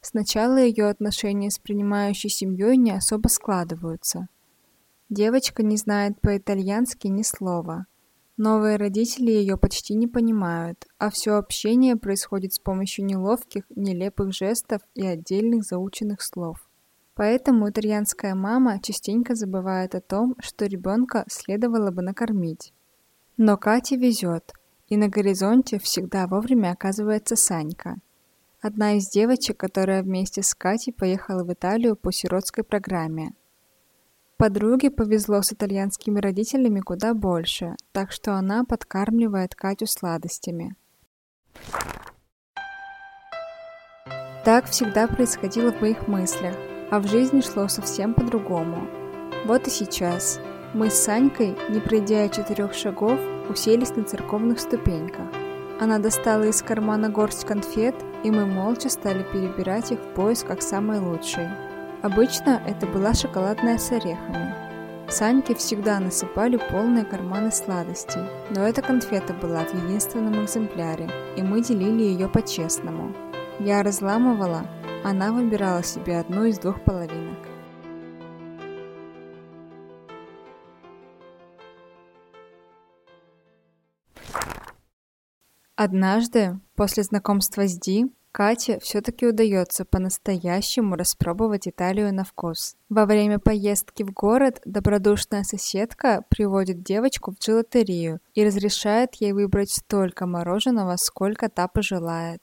Сначала 0.00 0.56
ее 0.56 0.86
отношения 0.88 1.50
с 1.50 1.58
принимающей 1.58 2.30
семьей 2.30 2.76
не 2.76 2.92
особо 2.92 3.28
складываются. 3.28 4.28
Девочка 5.10 5.62
не 5.62 5.76
знает 5.76 6.20
по-итальянски 6.20 7.08
ни 7.08 7.22
слова– 7.22 7.86
Новые 8.44 8.76
родители 8.76 9.30
ее 9.30 9.56
почти 9.56 9.94
не 9.94 10.08
понимают, 10.08 10.88
а 10.98 11.10
все 11.10 11.34
общение 11.34 11.94
происходит 11.94 12.52
с 12.52 12.58
помощью 12.58 13.04
неловких, 13.04 13.62
нелепых 13.76 14.32
жестов 14.32 14.82
и 14.96 15.06
отдельных 15.06 15.62
заученных 15.62 16.20
слов. 16.22 16.68
Поэтому 17.14 17.70
итальянская 17.70 18.34
мама 18.34 18.80
частенько 18.82 19.36
забывает 19.36 19.94
о 19.94 20.00
том, 20.00 20.34
что 20.40 20.66
ребенка 20.66 21.24
следовало 21.28 21.92
бы 21.92 22.02
накормить. 22.02 22.74
Но 23.36 23.56
Кате 23.56 23.94
везет, 23.94 24.52
и 24.88 24.96
на 24.96 25.06
горизонте 25.06 25.78
всегда 25.78 26.26
вовремя 26.26 26.72
оказывается 26.72 27.36
Санька. 27.36 27.98
Одна 28.60 28.94
из 28.94 29.08
девочек, 29.08 29.56
которая 29.56 30.02
вместе 30.02 30.42
с 30.42 30.52
Катей 30.52 30.92
поехала 30.92 31.44
в 31.44 31.52
Италию 31.52 31.94
по 31.94 32.10
сиротской 32.10 32.64
программе– 32.64 33.34
Подруге 34.42 34.90
повезло 34.90 35.40
с 35.40 35.52
итальянскими 35.52 36.18
родителями 36.18 36.80
куда 36.80 37.14
больше, 37.14 37.76
так 37.92 38.10
что 38.10 38.34
она 38.34 38.64
подкармливает 38.64 39.54
Катю 39.54 39.86
сладостями. 39.86 40.74
Так 44.44 44.64
всегда 44.64 45.06
происходило 45.06 45.70
в 45.70 45.80
моих 45.80 46.08
мыслях, 46.08 46.56
а 46.90 46.98
в 46.98 47.06
жизни 47.06 47.40
шло 47.40 47.68
совсем 47.68 48.14
по-другому. 48.14 48.88
Вот 49.44 49.68
и 49.68 49.70
сейчас. 49.70 50.40
Мы 50.74 50.90
с 50.90 50.94
Санькой, 50.94 51.56
не 51.70 51.78
пройдя 51.78 52.28
четырех 52.28 52.74
шагов, 52.74 53.20
уселись 53.48 53.94
на 53.94 54.02
церковных 54.02 54.58
ступеньках. 54.58 55.28
Она 55.78 56.00
достала 56.00 56.42
из 56.42 56.62
кармана 56.62 57.10
горсть 57.10 57.44
конфет, 57.44 57.94
и 58.24 58.32
мы 58.32 58.44
молча 58.46 58.88
стали 58.88 59.22
перебирать 59.22 59.92
их 59.92 60.00
в 60.00 60.14
поисках 60.14 60.62
самой 60.62 60.98
лучшей. 60.98 61.46
Обычно 62.02 62.60
это 62.66 62.88
была 62.88 63.14
шоколадная 63.14 63.78
с 63.78 63.92
орехами. 63.92 64.52
Саньке 65.08 65.54
всегда 65.54 66.00
насыпали 66.00 66.56
полные 66.56 67.04
карманы 67.04 67.52
сладостей, 67.52 68.22
но 68.50 68.66
эта 68.66 68.82
конфета 68.82 69.32
была 69.34 69.64
в 69.64 69.72
единственном 69.72 70.44
экземпляре, 70.44 71.08
и 71.36 71.42
мы 71.42 71.62
делили 71.62 72.02
ее 72.02 72.28
по-честному. 72.28 73.14
Я 73.60 73.84
разламывала, 73.84 74.66
она 75.04 75.32
выбирала 75.32 75.84
себе 75.84 76.18
одну 76.18 76.44
из 76.44 76.58
двух 76.58 76.82
половинок. 76.82 77.38
Однажды, 85.76 86.58
после 86.74 87.04
знакомства 87.04 87.68
с 87.68 87.78
Ди, 87.78 88.06
Кате 88.32 88.80
все-таки 88.80 89.26
удается 89.26 89.84
по-настоящему 89.84 90.96
распробовать 90.96 91.68
Италию 91.68 92.14
на 92.14 92.24
вкус. 92.24 92.76
Во 92.88 93.04
время 93.04 93.38
поездки 93.38 94.02
в 94.02 94.12
город 94.12 94.62
добродушная 94.64 95.42
соседка 95.42 96.24
приводит 96.30 96.82
девочку 96.82 97.32
в 97.32 97.38
джелатерию 97.38 98.20
и 98.34 98.44
разрешает 98.44 99.16
ей 99.16 99.32
выбрать 99.32 99.70
столько 99.70 100.26
мороженого, 100.26 100.96
сколько 100.96 101.50
та 101.50 101.68
пожелает. 101.68 102.40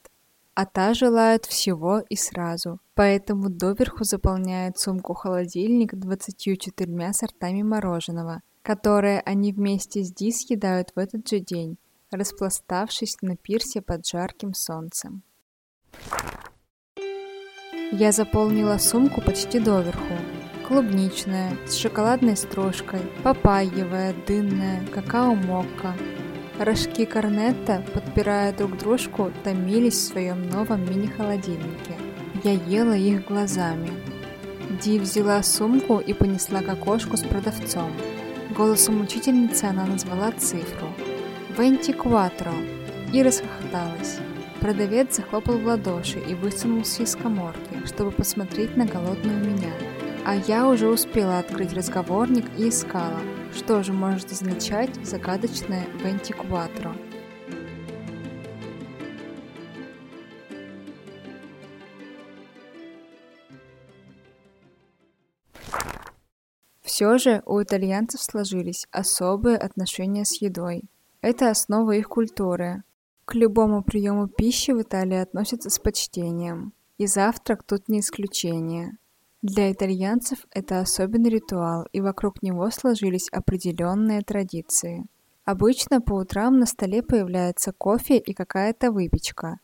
А 0.54 0.64
та 0.64 0.94
желает 0.94 1.44
всего 1.46 1.98
и 2.08 2.14
сразу, 2.14 2.78
поэтому 2.94 3.50
доверху 3.50 4.04
заполняет 4.04 4.78
сумку-холодильник 4.78 5.94
24 5.94 7.12
сортами 7.12 7.62
мороженого, 7.62 8.42
которые 8.62 9.20
они 9.22 9.52
вместе 9.52 10.04
с 10.04 10.12
Ди 10.12 10.30
съедают 10.30 10.92
в 10.94 10.98
этот 10.98 11.28
же 11.28 11.40
день 11.40 11.78
распластавшись 12.10 13.16
на 13.22 13.36
пирсе 13.36 13.80
под 13.80 14.06
жарким 14.06 14.54
солнцем. 14.54 15.22
Я 17.92 18.12
заполнила 18.12 18.78
сумку 18.78 19.20
почти 19.20 19.58
доверху. 19.58 20.14
Клубничная, 20.66 21.52
с 21.66 21.74
шоколадной 21.74 22.36
стружкой, 22.36 23.00
папайевая, 23.22 24.14
дынная, 24.26 24.80
какао-мокко. 24.94 25.94
Рожки 26.58 27.04
корнетта, 27.04 27.84
подпирая 27.92 28.52
друг 28.52 28.78
дружку, 28.78 29.32
томились 29.42 29.94
в 29.94 30.06
своем 30.06 30.48
новом 30.48 30.88
мини-холодильнике. 30.88 31.96
Я 32.44 32.52
ела 32.52 32.96
их 32.96 33.26
глазами. 33.26 33.90
Ди 34.82 34.98
взяла 34.98 35.42
сумку 35.42 35.98
и 35.98 36.12
понесла 36.12 36.62
к 36.62 36.68
окошку 36.68 37.16
с 37.16 37.22
продавцом. 37.22 37.90
Голосом 38.56 39.00
учительницы 39.00 39.64
она 39.64 39.86
назвала 39.86 40.32
цифру– 40.32 40.88
«Венти 41.58 41.92
Кватро!» 41.92 42.52
и 43.12 43.22
расхохоталась. 43.22 44.18
Продавец 44.60 45.16
захлопал 45.16 45.56
в 45.56 45.64
ладоши 45.64 46.18
и 46.18 46.34
высунулся 46.34 47.02
из 47.02 47.16
коморки, 47.16 47.86
чтобы 47.86 48.10
посмотреть 48.10 48.76
на 48.76 48.84
голодную 48.84 49.42
меня. 49.42 49.72
А 50.26 50.34
я 50.36 50.68
уже 50.68 50.86
успела 50.88 51.38
открыть 51.38 51.72
разговорник 51.72 52.44
и 52.58 52.68
искала, 52.68 53.20
что 53.54 53.82
же 53.82 53.94
может 53.94 54.30
означать 54.32 54.94
загадочное 55.02 55.86
«Венти 56.04 56.32
Кватро». 56.32 56.94
Все 66.82 67.16
же 67.16 67.42
у 67.46 67.62
итальянцев 67.62 68.20
сложились 68.20 68.86
особые 68.90 69.56
отношения 69.56 70.26
с 70.26 70.42
едой. 70.42 70.82
Это 71.22 71.48
основа 71.48 71.92
их 71.92 72.08
культуры. 72.08 72.82
К 73.30 73.36
любому 73.36 73.84
приему 73.84 74.26
пищи 74.26 74.72
в 74.72 74.82
Италии 74.82 75.18
относятся 75.18 75.70
с 75.70 75.78
почтением. 75.78 76.72
И 76.98 77.06
завтрак 77.06 77.62
тут 77.62 77.88
не 77.88 78.00
исключение. 78.00 78.96
Для 79.40 79.70
итальянцев 79.70 80.40
это 80.50 80.80
особенный 80.80 81.30
ритуал, 81.30 81.86
и 81.92 82.00
вокруг 82.00 82.42
него 82.42 82.68
сложились 82.72 83.28
определенные 83.28 84.22
традиции. 84.22 85.06
Обычно 85.44 86.00
по 86.00 86.14
утрам 86.14 86.58
на 86.58 86.66
столе 86.66 87.04
появляется 87.04 87.72
кофе 87.72 88.18
и 88.18 88.34
какая-то 88.34 88.90
выпечка. 88.90 89.60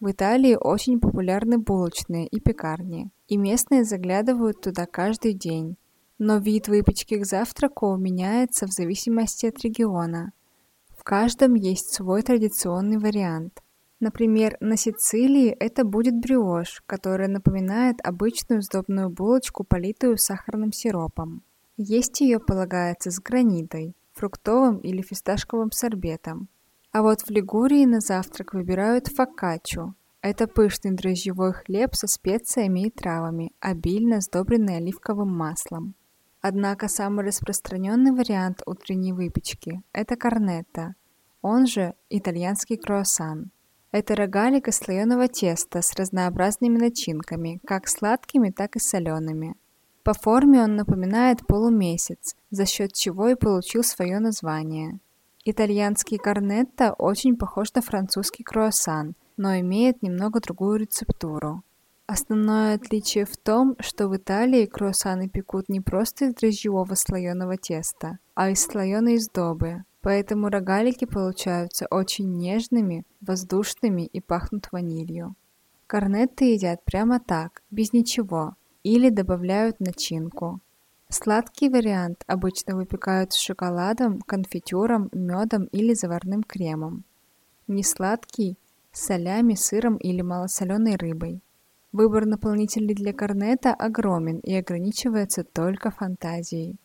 В 0.00 0.10
Италии 0.10 0.58
очень 0.60 1.00
популярны 1.00 1.56
булочные 1.56 2.26
и 2.26 2.38
пекарни, 2.40 3.08
и 3.26 3.38
местные 3.38 3.84
заглядывают 3.84 4.60
туда 4.60 4.84
каждый 4.84 5.32
день. 5.32 5.78
Но 6.18 6.36
вид 6.36 6.68
выпечки 6.68 7.16
к 7.16 7.24
завтраку 7.24 7.96
меняется 7.96 8.66
в 8.66 8.70
зависимости 8.70 9.46
от 9.46 9.58
региона 9.60 10.34
каждом 11.08 11.54
есть 11.54 11.94
свой 11.94 12.20
традиционный 12.20 12.98
вариант. 12.98 13.62
Например, 13.98 14.58
на 14.60 14.76
Сицилии 14.76 15.48
это 15.48 15.86
будет 15.86 16.22
брioche, 16.22 16.82
которая 16.84 17.28
напоминает 17.28 17.96
обычную 18.04 18.60
сдобную 18.60 19.08
булочку, 19.08 19.64
политую 19.64 20.18
сахарным 20.18 20.70
сиропом. 20.70 21.42
Есть 21.78 22.20
ее 22.20 22.38
полагается 22.38 23.10
с 23.10 23.18
гранитой, 23.20 23.96
фруктовым 24.12 24.80
или 24.80 25.00
фисташковым 25.00 25.72
сорбетом. 25.72 26.48
А 26.92 27.00
вот 27.00 27.22
в 27.22 27.30
Лигурии 27.30 27.86
на 27.86 28.00
завтрак 28.00 28.52
выбирают 28.52 29.06
фокаччо. 29.06 29.94
Это 30.20 30.46
пышный 30.46 30.90
дрожжевой 30.90 31.54
хлеб 31.54 31.94
со 31.94 32.06
специями 32.06 32.86
и 32.86 32.90
травами, 32.90 33.52
обильно 33.60 34.20
сдобренный 34.20 34.76
оливковым 34.76 35.34
маслом. 35.34 35.94
Однако 36.40 36.88
самый 36.88 37.26
распространенный 37.26 38.12
вариант 38.12 38.62
утренней 38.64 39.12
выпечки– 39.12 39.82
это 39.92 40.16
корнетто, 40.16 40.94
он 41.42 41.66
же 41.66 41.94
итальянский 42.10 42.76
круассан. 42.76 43.50
Это 43.90 44.14
рогалик 44.14 44.68
из 44.68 44.76
слоеного 44.76 45.28
теста 45.28 45.82
с 45.82 45.94
разнообразными 45.94 46.78
начинками, 46.78 47.60
как 47.66 47.88
сладкими, 47.88 48.50
так 48.50 48.76
и 48.76 48.80
солеными. 48.80 49.54
По 50.02 50.14
форме 50.14 50.62
он 50.62 50.76
напоминает 50.76 51.46
полумесяц, 51.46 52.34
за 52.50 52.66
счет 52.66 52.92
чего 52.92 53.28
и 53.28 53.34
получил 53.34 53.82
свое 53.84 54.18
название. 54.18 54.98
Итальянский 55.44 56.18
корнетто 56.18 56.92
очень 56.92 57.36
похож 57.36 57.72
на 57.74 57.82
французский 57.82 58.42
круассан, 58.42 59.14
но 59.36 59.58
имеет 59.60 60.02
немного 60.02 60.40
другую 60.40 60.80
рецептуру. 60.80 61.62
Основное 62.10 62.74
отличие 62.74 63.26
в 63.26 63.36
том, 63.36 63.76
что 63.80 64.08
в 64.08 64.16
Италии 64.16 64.64
круассаны 64.64 65.28
пекут 65.28 65.68
не 65.68 65.82
просто 65.82 66.24
из 66.24 66.34
дрожжевого 66.34 66.94
слоеного 66.94 67.58
теста, 67.58 68.18
а 68.34 68.48
из 68.48 68.64
слоеной 68.64 69.18
сдобы, 69.18 69.84
поэтому 70.00 70.48
рогалики 70.48 71.04
получаются 71.04 71.86
очень 71.90 72.34
нежными, 72.38 73.04
воздушными 73.20 74.06
и 74.06 74.22
пахнут 74.22 74.72
ванилью. 74.72 75.34
Корнетты 75.86 76.46
едят 76.54 76.82
прямо 76.86 77.20
так, 77.20 77.60
без 77.70 77.92
ничего, 77.92 78.54
или 78.82 79.10
добавляют 79.10 79.78
начинку. 79.78 80.60
Сладкий 81.10 81.68
вариант 81.68 82.24
обычно 82.26 82.74
выпекают 82.74 83.34
с 83.34 83.36
шоколадом, 83.36 84.22
конфитюром, 84.22 85.10
медом 85.12 85.64
или 85.72 85.92
заварным 85.92 86.42
кремом. 86.42 87.04
Несладкий– 87.66 88.56
с 88.92 89.04
солями, 89.04 89.54
сыром 89.54 89.98
или 89.98 90.22
малосоленой 90.22 90.96
рыбой. 90.96 91.42
Выбор 91.92 92.26
наполнителей 92.26 92.94
для 92.94 93.14
корнета 93.14 93.72
огромен 93.72 94.40
и 94.40 94.54
ограничивается 94.54 95.42
только 95.42 95.90
фантазией. 95.90 96.76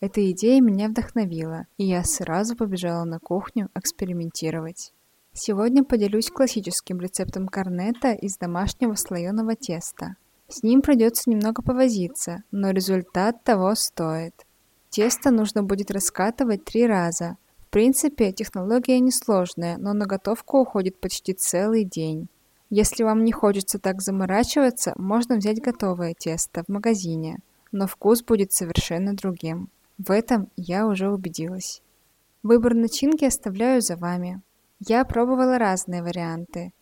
Эта 0.00 0.30
идея 0.32 0.60
меня 0.60 0.88
вдохновила, 0.88 1.66
и 1.76 1.84
я 1.84 2.02
сразу 2.02 2.56
побежала 2.56 3.04
на 3.04 3.20
кухню 3.20 3.68
экспериментировать. 3.74 4.92
Сегодня 5.32 5.84
поделюсь 5.84 6.30
классическим 6.30 6.98
рецептом 7.00 7.46
корнета 7.46 8.12
из 8.12 8.36
домашнего 8.36 8.94
слоеного 8.94 9.54
теста. 9.54 10.16
С 10.48 10.64
ним 10.64 10.82
придется 10.82 11.30
немного 11.30 11.62
повозиться, 11.62 12.42
но 12.50 12.70
результат 12.70 13.44
того 13.44 13.76
стоит. 13.76 14.46
Тесто 14.90 15.30
нужно 15.30 15.62
будет 15.62 15.92
раскатывать 15.92 16.64
три 16.64 16.86
раза. 16.86 17.36
В 17.58 17.70
принципе, 17.70 18.32
технология 18.32 18.98
несложная, 18.98 19.76
но 19.76 19.92
на 19.92 20.06
готовку 20.06 20.58
уходит 20.60 20.98
почти 21.00 21.34
целый 21.34 21.84
день. 21.84 22.28
Если 22.70 23.02
вам 23.02 23.24
не 23.24 23.32
хочется 23.32 23.78
так 23.78 24.02
заморачиваться, 24.02 24.92
можно 24.96 25.36
взять 25.36 25.62
готовое 25.62 26.12
тесто 26.12 26.64
в 26.64 26.68
магазине, 26.68 27.38
но 27.72 27.86
вкус 27.86 28.22
будет 28.22 28.52
совершенно 28.52 29.14
другим. 29.14 29.70
В 29.96 30.10
этом 30.10 30.50
я 30.56 30.86
уже 30.86 31.10
убедилась. 31.10 31.82
Выбор 32.42 32.74
начинки 32.74 33.24
оставляю 33.24 33.80
за 33.80 33.96
вами. 33.96 34.42
Я 34.80 35.04
пробовала 35.06 35.58
разные 35.58 36.02
варианты. 36.02 36.72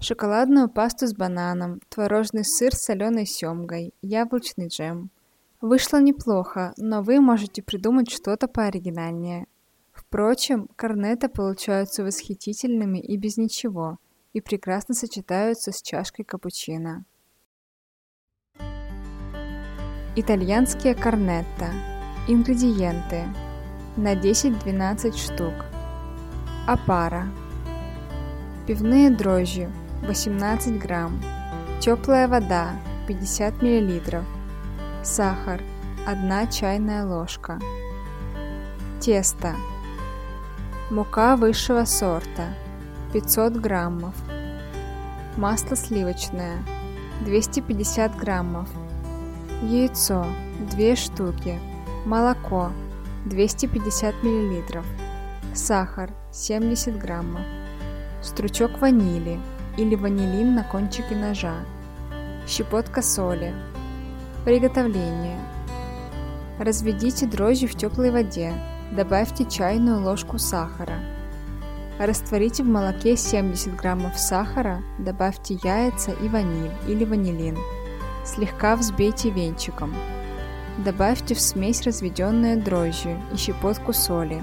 Шоколадную 0.00 0.70
пасту 0.70 1.06
с 1.06 1.14
бананом, 1.14 1.80
творожный 1.90 2.44
сыр 2.44 2.74
с 2.74 2.84
соленой 2.84 3.26
семгой, 3.26 3.92
яблочный 4.00 4.68
джем. 4.68 5.10
Вышло 5.60 6.00
неплохо, 6.00 6.72
но 6.78 7.02
вы 7.02 7.20
можете 7.20 7.62
придумать 7.62 8.10
что-то 8.10 8.48
пооригинальнее. 8.48 9.46
Впрочем, 9.92 10.68
корнеты 10.74 11.28
получаются 11.28 12.02
восхитительными 12.02 12.98
и 12.98 13.16
без 13.18 13.36
ничего– 13.36 13.98
и 14.34 14.40
прекрасно 14.40 14.94
сочетаются 14.94 15.72
с 15.72 15.80
чашкой 15.80 16.24
капучино. 16.24 17.04
Итальянские 20.16 20.94
корнетто. 20.94 21.70
Ингредиенты. 22.28 23.24
На 23.96 24.14
10-12 24.14 25.16
штук. 25.16 25.54
Апара. 26.66 27.28
Пивные 28.66 29.10
дрожжи 29.10 29.70
18 30.02 30.78
грамм. 30.78 31.22
Теплая 31.80 32.26
вода 32.26 32.72
50 33.06 33.62
мл. 33.62 34.24
Сахар 35.04 35.62
1 36.06 36.50
чайная 36.50 37.04
ложка. 37.04 37.60
Тесто. 39.00 39.54
Мука 40.90 41.36
высшего 41.36 41.84
сорта 41.84 42.54
500 43.12 43.52
граммов. 43.52 44.23
Масло 45.36 45.74
сливочное 45.74 46.64
250 47.24 48.16
граммов. 48.16 48.68
Яйцо 49.62 50.24
2 50.70 50.94
штуки. 50.94 51.58
Молоко 52.06 52.70
250 53.24 54.14
мл. 54.22 54.62
Сахар 55.52 56.12
70 56.30 56.96
граммов. 56.98 57.42
Стручок 58.22 58.78
ванили 58.80 59.40
или 59.76 59.96
ванилин 59.96 60.54
на 60.54 60.62
кончике 60.62 61.16
ножа. 61.16 61.64
Щепотка 62.46 63.02
соли. 63.02 63.52
Приготовление. 64.44 65.40
Разведите 66.60 67.26
дрожжи 67.26 67.66
в 67.66 67.74
теплой 67.74 68.12
воде. 68.12 68.52
Добавьте 68.92 69.44
чайную 69.46 70.00
ложку 70.00 70.38
сахара. 70.38 71.13
Растворите 71.98 72.64
в 72.64 72.66
молоке 72.66 73.16
70 73.16 73.76
граммов 73.76 74.18
сахара, 74.18 74.82
добавьте 74.98 75.58
яйца 75.62 76.10
и 76.10 76.28
ваниль 76.28 76.72
или 76.88 77.04
ванилин. 77.04 77.56
Слегка 78.24 78.74
взбейте 78.74 79.30
венчиком. 79.30 79.94
Добавьте 80.78 81.36
в 81.36 81.40
смесь 81.40 81.82
разведенные 81.82 82.56
дрожжи 82.56 83.16
и 83.32 83.36
щепотку 83.36 83.92
соли. 83.92 84.42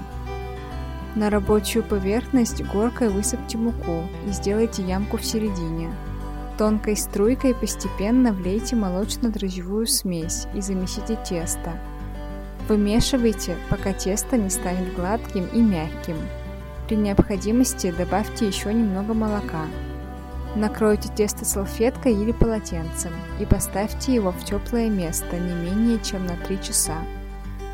На 1.14 1.28
рабочую 1.28 1.84
поверхность 1.84 2.64
горкой 2.64 3.10
высыпьте 3.10 3.58
муку 3.58 4.08
и 4.26 4.30
сделайте 4.30 4.82
ямку 4.82 5.18
в 5.18 5.24
середине. 5.24 5.92
Тонкой 6.56 6.96
струйкой 6.96 7.54
постепенно 7.54 8.32
влейте 8.32 8.76
молочно-дрожжевую 8.76 9.86
смесь 9.86 10.46
и 10.54 10.62
замесите 10.62 11.18
тесто. 11.28 11.78
Вымешивайте, 12.66 13.56
пока 13.68 13.92
тесто 13.92 14.38
не 14.38 14.48
станет 14.48 14.94
гладким 14.94 15.46
и 15.52 15.60
мягким. 15.60 16.16
При 16.92 16.98
необходимости 16.98 17.90
добавьте 17.90 18.46
еще 18.46 18.70
немного 18.70 19.14
молока. 19.14 19.64
Накройте 20.54 21.08
тесто 21.08 21.46
салфеткой 21.46 22.12
или 22.12 22.32
полотенцем 22.32 23.12
и 23.40 23.46
поставьте 23.46 24.12
его 24.14 24.30
в 24.30 24.44
теплое 24.44 24.90
место 24.90 25.38
не 25.38 25.54
менее 25.54 25.98
чем 26.04 26.26
на 26.26 26.36
3 26.36 26.60
часа. 26.60 26.98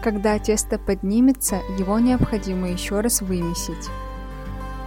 Когда 0.05 0.39
тесто 0.39 0.79
поднимется, 0.79 1.57
его 1.81 1.99
необходимо 1.99 2.71
еще 2.71 3.01
раз 3.01 3.21
вымесить. 3.21 3.91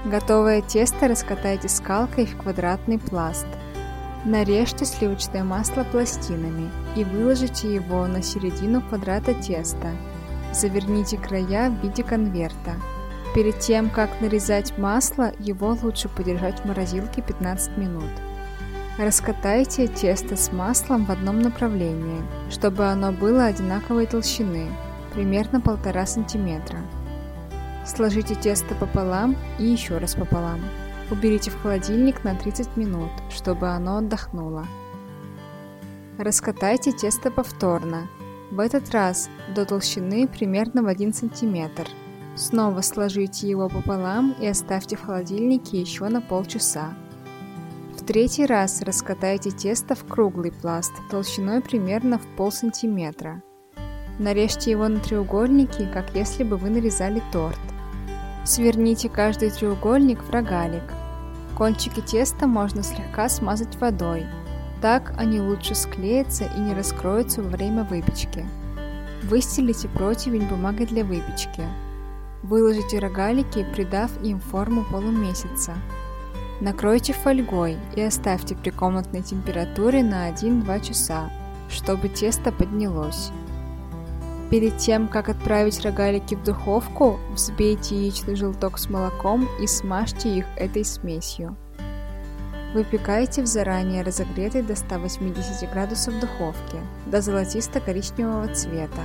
Готовое 0.06 0.62
тесто 0.62 1.10
раскатайте 1.10 1.68
скалкой 1.68 2.26
в 2.26 2.38
квадратный 2.38 3.00
пласт. 3.00 3.48
Нарежьте 4.24 4.86
сливочное 4.86 5.44
масло 5.44 5.84
пластинами 5.84 6.72
и 6.96 7.04
выложите 7.04 7.76
его 7.76 8.08
на 8.08 8.22
середину 8.22 8.82
квадрата 8.82 9.34
теста. 9.34 9.90
Заверните 10.54 11.18
края 11.18 11.70
в 11.70 11.84
виде 11.84 12.02
конверта. 12.02 12.78
Перед 13.34 13.60
тем, 13.60 13.90
как 13.90 14.20
нарезать 14.20 14.78
масло, 14.78 15.32
его 15.40 15.78
лучше 15.82 16.10
подержать 16.10 16.60
в 16.60 16.66
морозилке 16.66 17.22
15 17.22 17.78
минут. 17.78 18.10
Раскатайте 18.98 19.88
тесто 19.88 20.36
с 20.36 20.52
маслом 20.52 21.06
в 21.06 21.12
одном 21.12 21.40
направлении, 21.40 22.22
чтобы 22.50 22.88
оно 22.88 23.14
было 23.14 23.46
одинаковой 23.46 24.06
толщины, 24.06 24.68
примерно 25.14 25.58
1,5 25.58 26.06
см. 26.06 26.78
Сложите 27.86 28.36
тесто 28.36 28.76
пополам 28.76 29.38
и 29.58 29.64
еще 29.64 29.98
раз 29.98 30.16
пополам. 30.16 30.60
Уберите 31.10 31.52
в 31.52 31.62
холодильник 31.62 32.26
на 32.26 32.36
30 32.36 32.76
минут, 32.76 33.12
чтобы 33.30 33.70
оно 33.70 33.98
отдохнуло. 33.98 34.68
Раскатайте 36.18 36.92
тесто 36.92 37.32
повторно, 37.32 38.10
в 38.52 38.60
этот 38.60 38.92
раз 38.92 39.30
до 39.56 39.66
толщины 39.66 40.28
примерно 40.28 40.84
в 40.84 40.88
1 40.88 41.14
см. 41.14 41.88
Снова 42.36 42.82
сложите 42.82 43.50
его 43.50 43.68
пополам 43.68 44.36
и 44.40 44.48
оставьте 44.48 44.96
в 44.96 45.04
холодильнике 45.04 45.82
еще 45.82 46.08
на 46.08 46.22
полчаса. 46.22 46.94
В 47.98 48.06
третий 48.06 48.46
раз 48.46 48.82
раскатайте 48.82 49.52
тесто 49.52 49.96
в 49.96 50.06
круглый 50.06 50.52
пласт 50.52 50.94
толщиной 51.10 51.62
примерно 51.62 52.18
в 52.18 52.26
пол 52.36 52.52
сантиметра. 52.52 53.44
Нарежьте 54.18 54.72
его 54.72 54.88
на 54.88 55.00
треугольники, 55.00 55.90
как 55.94 56.16
если 56.16 56.44
бы 56.44 56.58
вы 56.58 56.70
нарезали 56.70 57.22
торт. 57.32 57.60
Сверните 58.46 59.10
каждый 59.10 59.52
треугольник 59.52 60.24
в 60.24 60.30
рогалик. 60.32 60.94
Кончики 61.58 62.02
теста 62.02 62.48
можно 62.48 62.82
слегка 62.82 63.30
смазать 63.30 63.76
водой. 63.76 64.26
Так 64.82 65.14
они 65.18 65.40
лучше 65.40 65.76
склеятся 65.76 66.46
и 66.46 66.60
не 66.60 66.74
раскроются 66.74 67.44
во 67.44 67.50
время 67.50 67.84
выпечки. 67.84 68.48
Выстелите 69.24 69.88
противень 69.90 70.48
бумагой 70.48 70.88
для 70.88 71.04
выпечки. 71.04 71.64
Выложите 72.44 73.00
рогалики, 73.00 73.66
придав 73.74 74.12
им 74.24 74.40
форму 74.40 74.84
полумесяца. 74.92 75.76
Накройте 76.60 77.14
фольгой 77.14 77.78
и 77.96 78.02
оставьте 78.02 78.56
при 78.56 78.70
комнатной 78.70 79.22
температуре 79.22 80.04
на 80.04 80.30
1-2 80.30 80.88
часа, 80.88 81.30
чтобы 81.70 82.10
тесто 82.10 82.52
поднялось. 82.52 83.32
Перед 84.52 84.78
тем, 84.78 85.08
как 85.08 85.30
отправить 85.30 85.82
рогалики 85.82 86.36
в 86.36 86.44
духовку, 86.44 87.20
взбейте 87.34 87.96
яичный 87.96 88.36
желток 88.36 88.78
с 88.78 88.90
молоком 88.90 89.48
и 89.62 89.68
смажьте 89.68 90.30
их 90.38 90.46
этой 90.58 90.84
смесью. 90.84 91.56
Выпекайте 92.74 93.44
в 93.44 93.46
заранее 93.48 94.02
разогретой 94.02 94.62
до 94.62 94.76
180 94.76 95.72
градусов 95.72 96.20
духовке 96.20 96.78
до 97.06 97.22
золотисто-коричневого 97.22 98.54
цвета. 98.54 99.02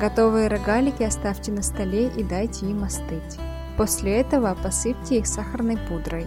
Готовые 0.00 0.48
рогалики 0.48 1.02
оставьте 1.02 1.52
на 1.52 1.62
столе 1.62 2.08
и 2.08 2.22
дайте 2.22 2.66
им 2.66 2.84
остыть. 2.84 3.38
После 3.76 4.20
этого 4.20 4.56
посыпьте 4.62 5.18
их 5.18 5.26
сахарной 5.26 5.78
пудрой. 5.88 6.26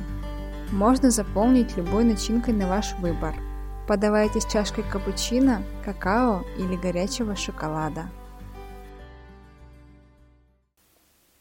Можно 0.72 1.12
заполнить 1.12 1.78
любой 1.78 2.04
начинкой 2.04 2.54
на 2.54 2.68
ваш 2.68 2.94
выбор– 3.00 3.36
Подавайте 3.88 4.42
с 4.42 4.48
чашкой 4.48 4.84
капучино, 4.84 5.62
какао 5.84 6.44
или 6.58 6.76
горячего 6.76 7.36
шоколада. 7.36 8.10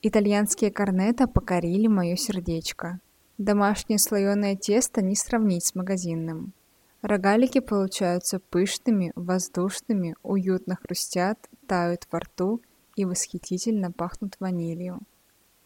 Итальянские 0.02 0.70
корнетто 0.70 1.26
покорили 1.26 1.86
мое 1.86 2.16
сердечко. 2.16 3.00
Домашнее 3.38 3.98
слоеное 3.98 4.56
тесто 4.56 5.00
не 5.00 5.16
сравнить 5.16 5.64
с 5.64 5.74
магазинным. 5.74 6.52
Рогалики 7.04 7.60
получаются 7.60 8.40
пышными, 8.40 9.12
воздушными, 9.14 10.16
уютно 10.22 10.76
хрустят, 10.76 11.38
тают 11.66 12.08
во 12.10 12.20
рту 12.20 12.62
и 12.96 13.04
восхитительно 13.04 13.92
пахнут 13.92 14.36
ванилью. 14.40 15.00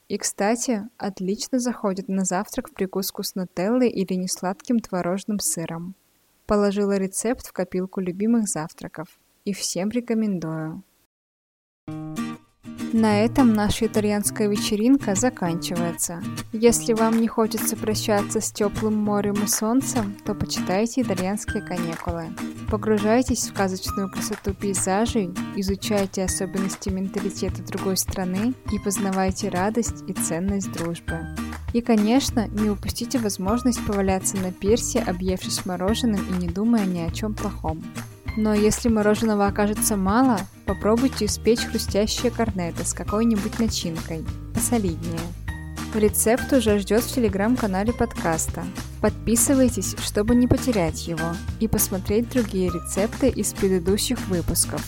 И, 0.08 0.18
кстати, 0.18 0.88
отлично 0.96 1.60
заходят 1.60 2.08
на 2.08 2.24
завтрак 2.24 2.68
в 2.68 2.74
прикуску 2.74 3.22
с 3.22 3.36
нутеллой 3.36 3.88
или 3.88 4.14
несладким 4.14 4.80
творожным 4.80 5.38
сыром. 5.38 5.94
Положила 6.46 6.96
рецепт 6.96 7.46
в 7.46 7.52
копилку 7.52 8.00
любимых 8.00 8.48
завтраков. 8.48 9.06
И 9.44 9.52
всем 9.52 9.90
рекомендую. 9.90 10.82
На 12.92 13.22
этом 13.22 13.52
наша 13.52 13.86
итальянская 13.86 14.48
вечеринка 14.48 15.14
заканчивается. 15.14 16.22
Если 16.52 16.94
вам 16.94 17.20
не 17.20 17.28
хочется 17.28 17.76
прощаться 17.76 18.40
с 18.40 18.50
теплым 18.50 18.96
морем 18.96 19.34
и 19.44 19.46
солнцем, 19.46 20.16
то 20.24 20.34
почитайте 20.34 21.02
итальянские 21.02 21.62
каникулы. 21.62 22.24
Погружайтесь 22.70 23.40
в 23.40 23.48
сказочную 23.48 24.10
красоту 24.10 24.54
пейзажей, 24.54 25.30
изучайте 25.56 26.24
особенности 26.24 26.88
менталитета 26.88 27.62
другой 27.62 27.98
страны 27.98 28.54
и 28.72 28.78
познавайте 28.78 29.50
радость 29.50 30.04
и 30.06 30.14
ценность 30.14 30.72
дружбы. 30.72 31.26
И, 31.74 31.82
конечно, 31.82 32.48
не 32.48 32.70
упустите 32.70 33.18
возможность 33.18 33.84
поваляться 33.86 34.38
на 34.38 34.50
пирсе, 34.50 35.00
объевшись 35.00 35.66
мороженым 35.66 36.24
и 36.30 36.40
не 36.40 36.48
думая 36.48 36.86
ни 36.86 37.00
о 37.00 37.10
чем 37.10 37.34
плохом. 37.34 37.82
Но 38.38 38.54
если 38.54 38.88
мороженого 38.88 39.48
окажется 39.48 39.96
мало, 39.96 40.38
попробуйте 40.64 41.24
испечь 41.24 41.64
хрустящие 41.64 42.30
корнеты 42.30 42.84
с 42.84 42.92
какой-нибудь 42.92 43.58
начинкой, 43.58 44.24
посолиднее. 44.54 45.18
Рецепт 45.92 46.52
уже 46.52 46.78
ждет 46.78 47.02
в 47.02 47.12
телеграм-канале 47.12 47.92
подкаста. 47.92 48.62
Подписывайтесь, 49.00 49.96
чтобы 49.98 50.36
не 50.36 50.46
потерять 50.46 51.08
его, 51.08 51.34
и 51.58 51.66
посмотреть 51.66 52.30
другие 52.30 52.70
рецепты 52.70 53.28
из 53.28 53.52
предыдущих 53.54 54.20
выпусков. 54.28 54.86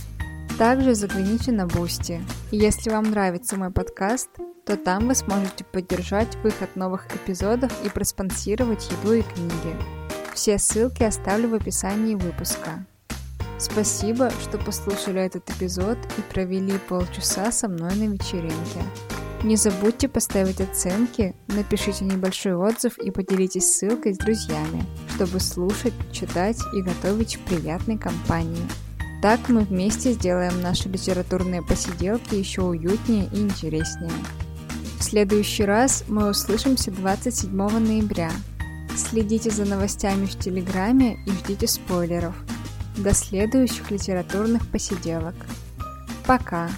Также 0.57 0.95
загляните 0.95 1.51
на 1.51 1.67
Бусти. 1.67 2.21
Если 2.53 2.91
вам 2.91 3.11
нравится 3.11 3.57
мой 3.57 3.73
подкаст, 3.73 4.31
то 4.65 4.77
там 4.77 5.09
вы 5.09 5.17
сможете 5.17 5.65
поддержать 5.65 6.37
выход 6.45 6.77
новых 6.77 7.09
эпизодов 7.13 7.73
и 7.85 7.89
проспонсировать 7.89 8.89
еду 8.93 9.15
и 9.15 9.23
книги. 9.23 9.77
Все 10.35 10.57
ссылки 10.57 11.03
оставлю 11.03 11.49
в 11.49 11.55
описании 11.55 12.15
выпуска. 12.15 12.87
Спасибо, 13.61 14.31
что 14.41 14.57
послушали 14.57 15.21
этот 15.21 15.51
эпизод 15.51 15.99
и 16.17 16.33
провели 16.33 16.79
полчаса 16.89 17.53
со 17.53 17.69
мной 17.69 17.95
на 17.95 18.05
вечеринке. 18.05 18.83
Не 19.43 19.57
забудьте 19.57 20.09
поставить 20.09 20.63
оценки, 20.63 21.37
напишите 21.49 22.07
небольшой 22.07 22.55
отзыв 22.55 22.97
и 22.97 23.11
поделитесь 23.11 23.75
ссылкой 23.75 24.15
с 24.15 24.19
друзьями, 24.19 24.87
чтобы 25.15 25.41
слушать, 25.41 25.93
читать 26.11 26.57
и 26.75 26.81
готовить 26.81 27.37
в 27.37 27.41
приятной 27.41 27.99
компании. 27.99 28.67
Так 29.21 29.51
мы 29.51 29.61
вместе 29.61 30.13
сделаем 30.13 30.63
наши 30.63 30.89
литературные 30.89 31.63
посиделки 31.63 32.37
еще 32.37 32.63
уютнее 32.63 33.29
и 33.31 33.41
интереснее. 33.41 34.13
В 34.99 35.03
следующий 35.03 35.65
раз 35.65 36.05
мы 36.09 36.31
услышимся 36.31 36.91
27 36.91 37.55
ноября. 37.55 38.31
Следите 38.97 39.51
за 39.51 39.67
новостями 39.67 40.25
в 40.25 40.39
Телеграме 40.39 41.19
и 41.27 41.31
ждите 41.31 41.67
спойлеров. 41.67 42.35
До 43.01 43.15
следующих 43.15 43.91
литературных 43.91 44.71
посиделок. 44.71 45.35
Пока! 46.27 46.69